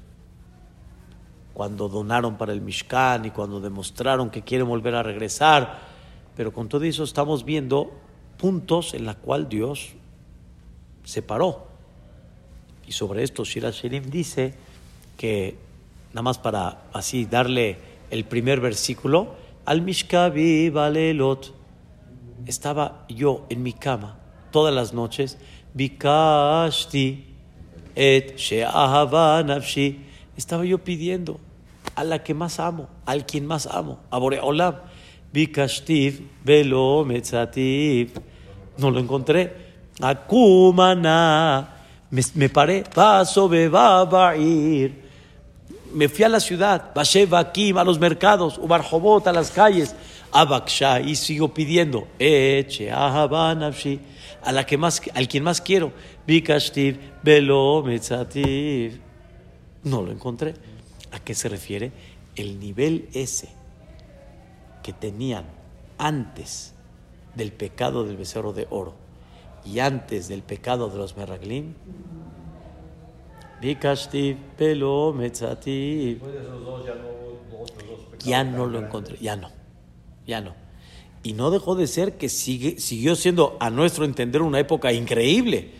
cuando 1.53 1.89
donaron 1.89 2.37
para 2.37 2.53
el 2.53 2.61
Mishkan 2.61 3.25
y 3.25 3.31
cuando 3.31 3.59
demostraron 3.59 4.29
que 4.29 4.41
quieren 4.41 4.67
volver 4.67 4.95
a 4.95 5.03
regresar. 5.03 5.79
Pero 6.35 6.53
con 6.53 6.69
todo 6.69 6.83
eso 6.83 7.03
estamos 7.03 7.43
viendo 7.43 7.91
puntos 8.37 8.93
en 8.93 9.05
la 9.05 9.15
cual 9.15 9.49
Dios 9.49 9.89
se 11.03 11.21
paró. 11.21 11.67
Y 12.87 12.93
sobre 12.93 13.23
esto 13.23 13.43
Shira 13.43 13.71
Shirim 13.71 14.09
dice 14.09 14.53
que, 15.17 15.57
nada 16.12 16.21
más 16.21 16.38
para 16.38 16.84
así 16.93 17.26
darle 17.26 17.78
el 18.10 18.26
primer 18.26 18.60
versículo, 18.60 19.36
al 19.65 19.82
Mishkavi 19.82 20.69
Valelot, 20.69 21.54
estaba 22.45 23.06
yo 23.08 23.45
en 23.50 23.63
mi 23.63 23.74
cama 23.74 24.17
todas 24.52 24.74
las 24.74 24.93
noches, 24.93 25.38
Bikashti 25.74 27.26
et 27.95 28.36
nafshi, 29.45 30.06
estaba 30.36 30.65
yo 30.65 30.78
pidiendo 30.80 31.39
a 31.95 32.04
la 32.04 32.24
que 32.24 32.34
más 32.34 32.60
amo, 32.60 32.89
al 33.06 33.26
quien 33.26 33.45
más 33.45 33.67
amo, 33.67 34.00
a 34.10 34.17
Boreolam, 34.17 34.76
Bikashtiv 35.32 36.28
velo 36.43 37.06
no 38.78 38.91
lo 38.91 39.00
encontré, 39.00 39.71
Akumana, 40.02 41.76
me, 42.09 42.22
me 42.36 42.49
paré, 42.49 42.84
vaso 42.95 43.53
ir, 43.53 45.01
me 45.93 46.09
fui 46.09 46.23
a 46.23 46.29
la 46.29 46.39
ciudad, 46.39 46.91
Basheva 46.93 47.39
Akim, 47.39 47.77
a 47.77 47.83
los 47.83 47.99
mercados, 47.99 48.57
Ubarjobot, 48.57 49.27
a 49.27 49.33
las 49.33 49.51
calles, 49.51 49.95
Abaksha, 50.31 51.01
y 51.01 51.15
sigo 51.15 51.53
pidiendo, 51.53 52.07
Eche, 52.19 52.91
a 52.91 54.51
la 54.51 54.65
que 54.65 54.77
más, 54.77 55.01
al 55.13 55.27
quien 55.27 55.43
más 55.43 55.61
quiero, 55.61 55.91
Bikashtiv, 56.25 56.99
Metzativ. 57.23 58.99
No 59.83 60.01
lo 60.01 60.11
encontré. 60.11 60.53
¿A 61.11 61.19
qué 61.19 61.35
se 61.35 61.49
refiere? 61.49 61.91
El 62.35 62.59
nivel 62.59 63.09
ese 63.13 63.49
que 64.83 64.93
tenían 64.93 65.45
antes 65.97 66.73
del 67.35 67.51
pecado 67.51 68.03
del 68.03 68.17
becerro 68.17 68.53
de 68.53 68.67
oro 68.69 68.95
y 69.65 69.79
antes 69.79 70.27
del 70.27 70.41
pecado 70.41 70.89
de 70.89 70.97
los 70.97 71.17
meraglim, 71.17 71.75
Bikashtiv, 73.62 74.38
Metzativ. 75.16 76.20
ya 78.26 78.43
no. 78.43 78.66
Ya 78.66 78.68
lo 78.68 78.80
encontré, 78.80 79.18
ya 79.22 79.36
no. 79.36 79.49
ya 80.26 80.41
no. 80.41 80.55
Y 81.24 81.34
no 81.34 81.51
dejó 81.51 81.76
de 81.76 81.86
ser 81.86 82.18
que 82.18 82.30
sigue, 82.30 82.80
siguió 82.80 83.16
siendo, 83.16 83.57
a 83.59 83.70
nuestro 83.70 84.05
entender, 84.05 84.41
una 84.41 84.59
época 84.59 84.91
increíble. 84.91 85.72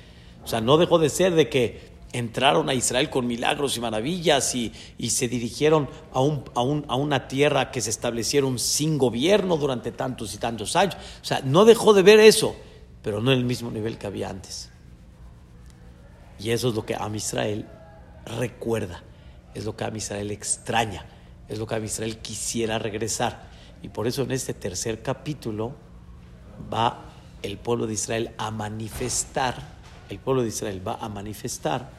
O 0.44 0.48
sea, 0.48 0.62
no 0.62 0.78
dejó 0.78 1.00
de 1.00 1.10
ser 1.10 1.34
de 1.34 1.50
que 1.50 1.92
entraron 2.14 2.70
a 2.70 2.74
Israel 2.74 3.10
con 3.10 3.26
milagros 3.26 3.78
y 3.78 3.80
maravillas 3.80 4.54
y, 4.54 4.72
y 4.98 5.12
se 5.12 5.28
dirigieron 5.28 5.90
a, 6.14 6.22
un, 6.22 6.44
a, 6.54 6.62
un, 6.62 6.86
a, 6.88 6.96
una 6.96 7.28
tierra 7.28 7.72
que 7.72 7.82
se 7.82 7.90
establecieron 7.90 8.60
sin 8.60 8.98
gobierno 8.98 9.58
durante 9.58 9.92
tantos 9.92 10.34
y 10.36 10.38
tantos 10.38 10.76
años. 10.76 10.96
O 11.22 11.26
sea, 11.26 11.42
no 11.44 11.66
dejó 11.66 11.94
de 11.94 12.04
ver 12.04 12.20
eso, 12.20 12.56
pero 13.02 13.22
no 13.22 13.32
en 13.32 13.40
el 13.40 13.46
mismo 13.46 13.72
nivel 13.72 13.98
que 13.98 14.08
había 14.08 14.30
antes. 14.30 14.71
Y 16.42 16.50
eso 16.50 16.70
es 16.70 16.76
lo 16.76 16.86
que 16.86 16.96
Am 16.96 17.14
Israel 17.14 17.68
recuerda, 18.39 19.04
es 19.54 19.66
lo 19.66 19.76
que 19.76 19.84
Am 19.84 19.96
Israel 19.96 20.32
extraña, 20.32 21.06
es 21.48 21.60
lo 21.60 21.68
que 21.68 21.76
Am 21.76 21.84
Israel 21.84 22.18
quisiera 22.18 22.80
regresar. 22.80 23.44
Y 23.84 23.89
por 23.89 24.08
eso 24.08 24.24
en 24.24 24.32
este 24.32 24.56
tercer 24.56 25.04
capítulo 25.04 25.74
va 26.74 27.06
el 27.44 27.58
pueblo 27.58 27.86
de 27.86 27.94
Israel 27.94 28.32
a 28.39 28.50
manifestar, 28.50 29.56
el 30.10 30.18
pueblo 30.18 30.42
de 30.42 30.48
Israel 30.48 30.82
va 30.86 30.96
a 30.96 31.10
manifestar 31.10 31.92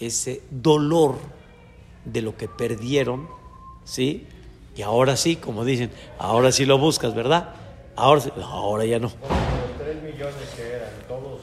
ese 0.00 0.42
dolor 0.50 1.16
de 2.04 2.22
lo 2.22 2.36
que 2.36 2.48
perdieron, 2.48 3.28
¿sí? 3.84 4.26
Y 4.76 4.82
ahora 4.82 5.16
sí, 5.16 5.36
como 5.36 5.64
dicen, 5.64 5.92
ahora 6.18 6.50
sí 6.50 6.64
lo 6.66 6.78
buscas, 6.78 7.14
¿verdad? 7.14 7.54
Ahora, 7.94 8.22
ahora 8.42 8.84
ya 8.84 8.98
no. 8.98 9.08
Los 9.08 9.78
tres 9.78 10.02
millones 10.02 10.34
que 10.56 10.68
eran, 10.68 10.90
todos, 11.06 11.40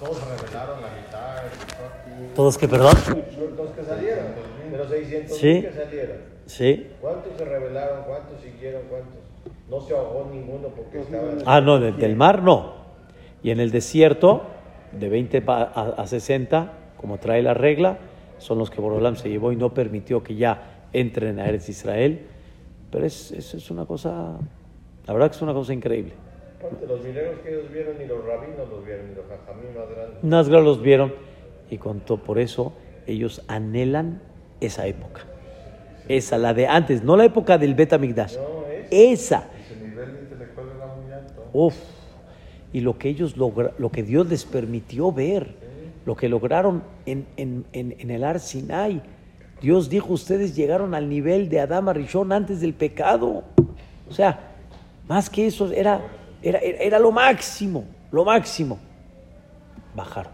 todos 0.00 0.16
se 0.18 0.24
revelaron 0.24 0.80
la 0.80 0.88
mitad. 0.88 2.34
¿Todos 2.34 2.58
que, 2.58 2.68
perdón? 2.68 2.94
Los 3.56 3.70
que 3.70 3.82
salieron, 3.84 4.24
de 4.70 4.78
los 4.78 4.88
600 4.88 5.36
Sí. 5.36 5.62
que 5.62 5.72
salieron. 5.72 6.16
Sí. 6.46 6.86
¿Cuántos 7.00 7.36
se 7.36 7.44
revelaron? 7.44 8.04
¿Cuántos 8.04 8.40
siguieron? 8.40 8.82
¿Cuántos? 8.88 9.14
No 9.68 9.80
se 9.80 9.94
ahogó 9.94 10.28
ninguno 10.32 10.68
porque 10.68 11.00
estaban... 11.00 11.38
Ah, 11.46 11.60
no, 11.60 11.78
de- 11.78 11.92
del 11.92 12.16
mar 12.16 12.42
no. 12.42 12.74
Y 13.42 13.50
en 13.50 13.60
el 13.60 13.70
desierto, 13.70 14.42
de 14.92 15.08
20 15.08 15.42
pa- 15.42 15.70
a, 15.74 16.02
a 16.02 16.06
60, 16.06 16.72
como 16.96 17.18
trae 17.18 17.42
la 17.42 17.54
regla, 17.54 17.98
son 18.38 18.58
los 18.58 18.70
que 18.70 18.80
Borolam 18.80 19.16
se 19.16 19.28
llevó 19.28 19.52
y 19.52 19.56
no 19.56 19.72
permitió 19.72 20.22
que 20.22 20.34
ya 20.34 20.86
entren 20.92 21.38
a 21.38 21.48
Eretz 21.48 21.68
Israel. 21.68 22.26
Pero 22.90 23.06
es, 23.06 23.30
es, 23.32 23.54
es 23.54 23.70
una 23.70 23.86
cosa, 23.86 24.36
la 25.06 25.12
verdad 25.12 25.30
que 25.30 25.36
es 25.36 25.42
una 25.42 25.52
cosa 25.54 25.72
increíble. 25.72 26.12
Los 26.86 27.02
milagros 27.02 27.38
que 27.42 27.50
ellos 27.50 27.72
vieron 27.72 27.98
ni 27.98 28.06
los 28.06 28.24
rabinos 28.24 28.68
los 28.68 28.84
vieron, 28.84 29.08
ni 29.08 29.14
los 29.14 29.24
jajamí 29.26 29.66
más 29.74 29.88
grandes. 29.88 30.22
Nazgra 30.22 30.60
los 30.60 30.82
vieron 30.82 31.14
y 31.70 31.78
contó 31.78 32.18
por 32.18 32.38
eso 32.38 32.74
ellos 33.06 33.42
anhelan 33.48 34.20
esa 34.60 34.86
época. 34.86 35.22
Esa, 36.08 36.38
la 36.38 36.52
de 36.52 36.66
antes, 36.66 37.02
no 37.02 37.16
la 37.16 37.24
época 37.24 37.56
del 37.56 37.74
Bet 37.74 37.92
Amigdash. 37.92 38.36
No, 38.36 38.66
es... 38.66 39.20
Esa. 39.20 39.44
Su 39.68 39.84
nivel 39.84 40.18
intelectual 40.20 40.66
era 40.76 40.86
muy 40.86 41.12
alto. 41.12 41.44
Uf. 41.52 41.76
Y 42.72 42.80
lo 42.80 42.98
que 42.98 43.08
ellos 43.08 43.36
logra, 43.36 43.72
lo 43.78 43.90
que 43.90 44.02
Dios 44.02 44.28
les 44.28 44.44
permitió 44.44 45.12
ver, 45.12 45.54
lo 46.04 46.14
que 46.14 46.28
lograron 46.28 46.82
en, 47.06 47.26
en, 47.36 47.64
en, 47.72 47.96
en 47.98 48.10
el 48.10 48.22
Ar 48.22 48.38
Sinai. 48.38 49.02
Dios 49.62 49.88
dijo, 49.88 50.12
ustedes 50.12 50.56
llegaron 50.56 50.94
al 50.94 51.08
nivel 51.08 51.48
de 51.48 51.60
Adama 51.60 51.92
Rishon 51.92 52.32
antes 52.32 52.60
del 52.60 52.74
pecado. 52.74 53.44
O 54.08 54.12
sea, 54.12 54.40
más 55.08 55.28
que 55.30 55.46
eso, 55.46 55.70
era, 55.72 56.00
era, 56.42 56.58
era, 56.60 56.98
lo 56.98 57.12
máximo, 57.12 57.84
lo 58.10 58.24
máximo. 58.24 58.78
Bajaron. 59.94 60.32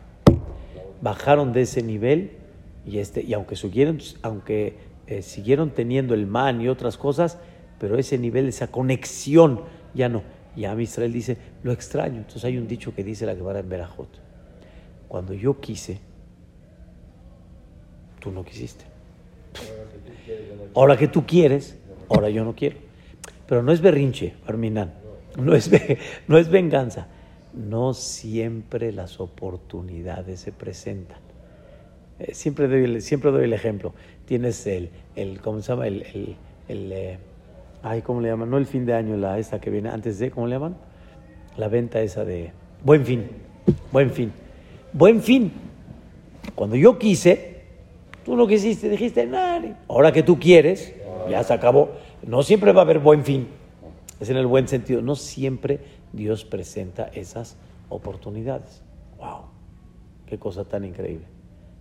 Bajaron 1.00 1.52
de 1.52 1.62
ese 1.62 1.82
nivel 1.82 2.32
y, 2.84 2.98
este, 2.98 3.22
y 3.22 3.34
aunque, 3.34 3.56
siguieron, 3.56 3.98
aunque 4.22 4.76
eh, 5.06 5.22
siguieron 5.22 5.70
teniendo 5.70 6.14
el 6.14 6.26
man 6.26 6.60
y 6.60 6.68
otras 6.68 6.96
cosas, 6.96 7.38
pero 7.78 7.98
ese 7.98 8.18
nivel, 8.18 8.48
esa 8.48 8.68
conexión, 8.68 9.62
ya 9.94 10.08
no. 10.08 10.22
Y 10.56 10.64
a 10.64 10.74
dice, 10.74 11.36
lo 11.62 11.72
extraño. 11.72 12.18
Entonces 12.18 12.44
hay 12.44 12.56
un 12.56 12.66
dicho 12.66 12.94
que 12.94 13.04
dice 13.04 13.26
la 13.26 13.34
Gemara 13.34 13.60
en 13.60 13.68
Berajot. 13.68 14.08
Cuando 15.06 15.34
yo 15.34 15.60
quise, 15.60 16.00
tú 18.20 18.30
no 18.30 18.42
quisiste. 18.44 18.84
Ahora 20.74 20.96
que 20.96 21.08
tú 21.08 21.26
quieres, 21.26 21.76
ahora 22.08 22.30
yo 22.30 22.44
no 22.44 22.54
quiero. 22.54 22.78
Pero 23.46 23.62
no 23.62 23.70
es 23.70 23.80
berrinche, 23.80 24.34
Arminán. 24.46 25.05
No 25.36 25.54
es, 25.54 25.70
no 26.28 26.38
es 26.38 26.48
venganza. 26.48 27.06
No 27.54 27.94
siempre 27.94 28.92
las 28.92 29.20
oportunidades 29.20 30.40
se 30.40 30.52
presentan. 30.52 31.18
Eh, 32.18 32.34
siempre, 32.34 32.68
doy 32.68 33.00
siempre 33.00 33.30
doy 33.30 33.44
el 33.44 33.52
ejemplo. 33.52 33.94
Tienes 34.26 34.66
el, 34.66 34.90
el 35.14 35.40
¿cómo 35.40 35.60
se 35.60 35.72
llama? 35.72 35.86
El, 35.86 36.02
el, 36.02 36.36
el, 36.68 36.92
eh, 36.92 37.18
ay, 37.82 38.02
¿cómo 38.02 38.20
le 38.20 38.28
llaman? 38.28 38.50
No 38.50 38.58
el 38.58 38.66
fin 38.66 38.86
de 38.86 38.94
año, 38.94 39.16
la 39.16 39.38
esta 39.38 39.60
que 39.60 39.70
viene 39.70 39.88
antes 39.88 40.18
de, 40.18 40.30
¿cómo 40.30 40.46
le 40.46 40.54
llaman? 40.54 40.76
La 41.56 41.68
venta 41.68 42.00
esa 42.00 42.24
de 42.24 42.52
buen 42.84 43.04
fin. 43.04 43.26
Buen 43.92 44.10
fin. 44.10 44.32
Buen 44.92 45.22
fin. 45.22 45.52
Cuando 46.54 46.76
yo 46.76 46.98
quise, 46.98 47.62
tú 48.24 48.36
no 48.36 48.46
quisiste, 48.46 48.88
dijiste, 48.88 49.26
nada. 49.26 49.78
Ahora 49.88 50.12
que 50.12 50.22
tú 50.22 50.38
quieres, 50.38 50.94
ya 51.30 51.42
se 51.42 51.52
acabó. 51.52 51.90
No 52.26 52.42
siempre 52.42 52.72
va 52.72 52.82
a 52.82 52.84
haber 52.84 52.98
buen 52.98 53.24
fin. 53.24 53.48
Es 54.20 54.30
en 54.30 54.36
el 54.36 54.46
buen 54.46 54.68
sentido. 54.68 55.02
No 55.02 55.16
siempre 55.16 55.80
Dios 56.12 56.44
presenta 56.44 57.04
esas 57.04 57.56
oportunidades. 57.88 58.82
¡Wow! 59.18 59.42
Qué 60.26 60.38
cosa 60.38 60.64
tan 60.64 60.84
increíble. 60.84 61.26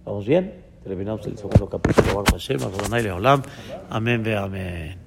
¿Vamos 0.05 0.25
bien? 0.25 0.63
Terminamos 0.83 1.25
el 1.25 1.37
segundo 1.37 1.67
capítulo. 1.67 2.23
Amén, 3.89 4.21
ve 4.21 4.35
amén. 4.35 5.04